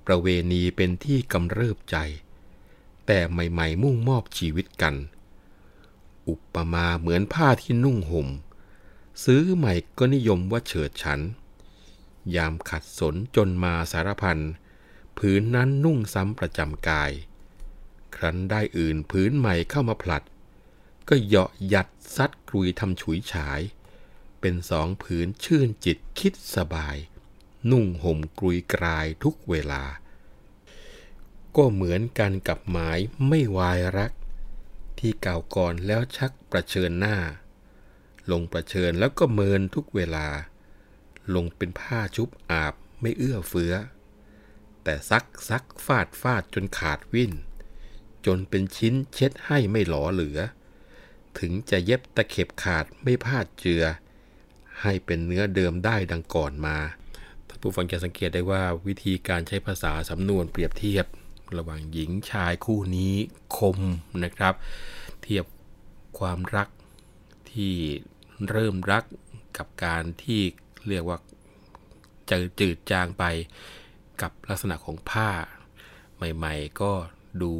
[0.06, 1.96] ประเวณีเป็นที่กำเริบใจ
[3.06, 4.94] แต่ใหม่ๆมุ่งมอบชีวิตกัน
[6.28, 8.28] อุปมาเหมือนผ้าที่นุ่งห่ม
[9.24, 11.20] ซื้อใหม่ก็นิยมว่าเฉิดฉัน
[12.36, 14.38] ยามขัดสนจนมาสารพัน
[15.18, 17.10] ผืนนั้นนุ่งซ้ำประจำกาย
[18.16, 20.22] ครั้นได้อื่นผืนใหม่เข้ามาผลัด
[21.08, 23.60] ก็เหยาะหยัดซัดกรุยทำฉุยฉาย
[24.40, 26.96] เป็นสองผืนชื่นจิตคิดสบาย
[27.70, 29.82] นุ่งห่มกรุยกรายทุกเวลา
[31.56, 32.98] ก็เหมือนกันกับหมาย
[33.28, 34.12] ไม่วายรัก
[34.98, 37.16] ที่เก่าก่อนแล้วชักประเชิญหน้า
[38.30, 40.28] ลงประเชิญแล้วก็เมินทุกเวลา
[41.34, 43.74] ลงเป็นผ้าชุบอาบไม่เอื้อเฟื้อ
[44.84, 47.32] แต่ซักซักฟาดฟาดจนขาดวิ่น
[48.26, 50.38] จนเป็นชิ้นเช็ดให้ไม่หลอเหลือ
[51.38, 53.82] ถึงจะเย็บตะเข็บขาดไม่พลาดเจือ
[54.82, 56.76] ให้เป็นเนื้อเดิมได้ดังก่อนมา
[57.66, 61.06] ผู้ฟังจะสังเกตได้ว่าวิธีการใช้ภาษาสำนวนเปรียบเทียบ
[61.58, 63.14] ระหว่างหญิงชายคู่นี้
[63.56, 63.78] คม
[64.24, 64.54] นะครับ
[65.22, 65.44] เทียบ
[66.18, 66.68] ความรัก
[67.52, 67.74] ที่
[68.50, 69.04] เริ่มรัก
[69.58, 70.40] กับการที่
[70.88, 71.18] เรียกว่า
[72.30, 73.24] จะจืดจางไป
[74.22, 75.30] กับลักษณะของผ้า
[76.16, 76.92] ใหม่ๆ ก็
[77.42, 77.54] ดู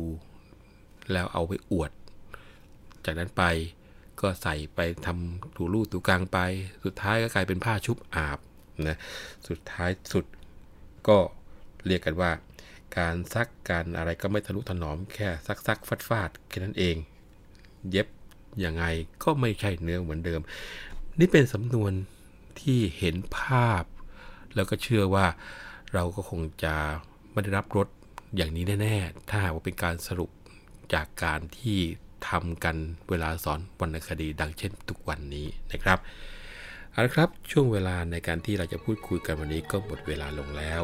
[1.13, 1.91] แล้วเอาไปอวด
[3.05, 3.45] จากนั้นไป
[4.21, 6.39] ก็ใส่ไปทำถูรูถูกลางไป
[6.85, 8.39] สุดท้ายก็กลายเป็นผ้าชุบอาบ
[8.89, 8.97] นะ
[9.49, 10.25] สุดท้ายสุด
[11.09, 11.19] ก็
[11.87, 12.33] เรียกกันว่า
[12.99, 16.97] การซักการอะไรก็ไม่ทะนุถนอมแค่ซักซักฟาดฟาดแค่นั้นเอง
[17.91, 18.09] เย็บ
[18.65, 18.85] ยังไง
[19.23, 20.41] ก็ไม่ใช่เนื้อเหมือนเดิม
[21.19, 21.93] นี่เป็นสำนวน
[22.61, 23.83] ที่เห็นภาพ
[24.55, 25.27] แล้วก็เชื่อว่า
[25.95, 26.75] เราก็คงจะ
[27.33, 27.89] ไม่ได้รับรส
[28.37, 30.31] อย่างนี้แน่ๆ ถ้าหากว่าเป็นการสรุป
[30.95, 31.79] จากการที่
[32.29, 32.77] ทำกัน
[33.09, 35.99] เวลาสอนวรรณคดีดังเช่นทุกวันนี้นะครับ
[36.97, 40.83] เอาละครับช่วงเวลาในการที่เราจะพูดคุยกันวันนี้ก็หมดเวลาลงแล้ว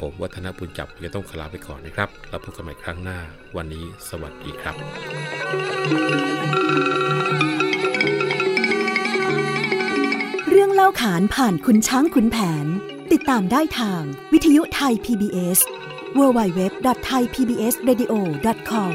[0.00, 3.18] ผมวัฒนบุญจับจะต้องขลาไปก่อนนะครับแล้วพบกันใหม่ครั้งหน้า
[3.56, 4.74] วันนี้สวัสดีครับ
[10.48, 12.66] เรื่องเล่าขานผ่านคุณช้างคุณแผน
[13.12, 15.58] ติดตามได้ทาง วิทยุไทย PBS
[16.18, 18.92] www.thaipbsradio.com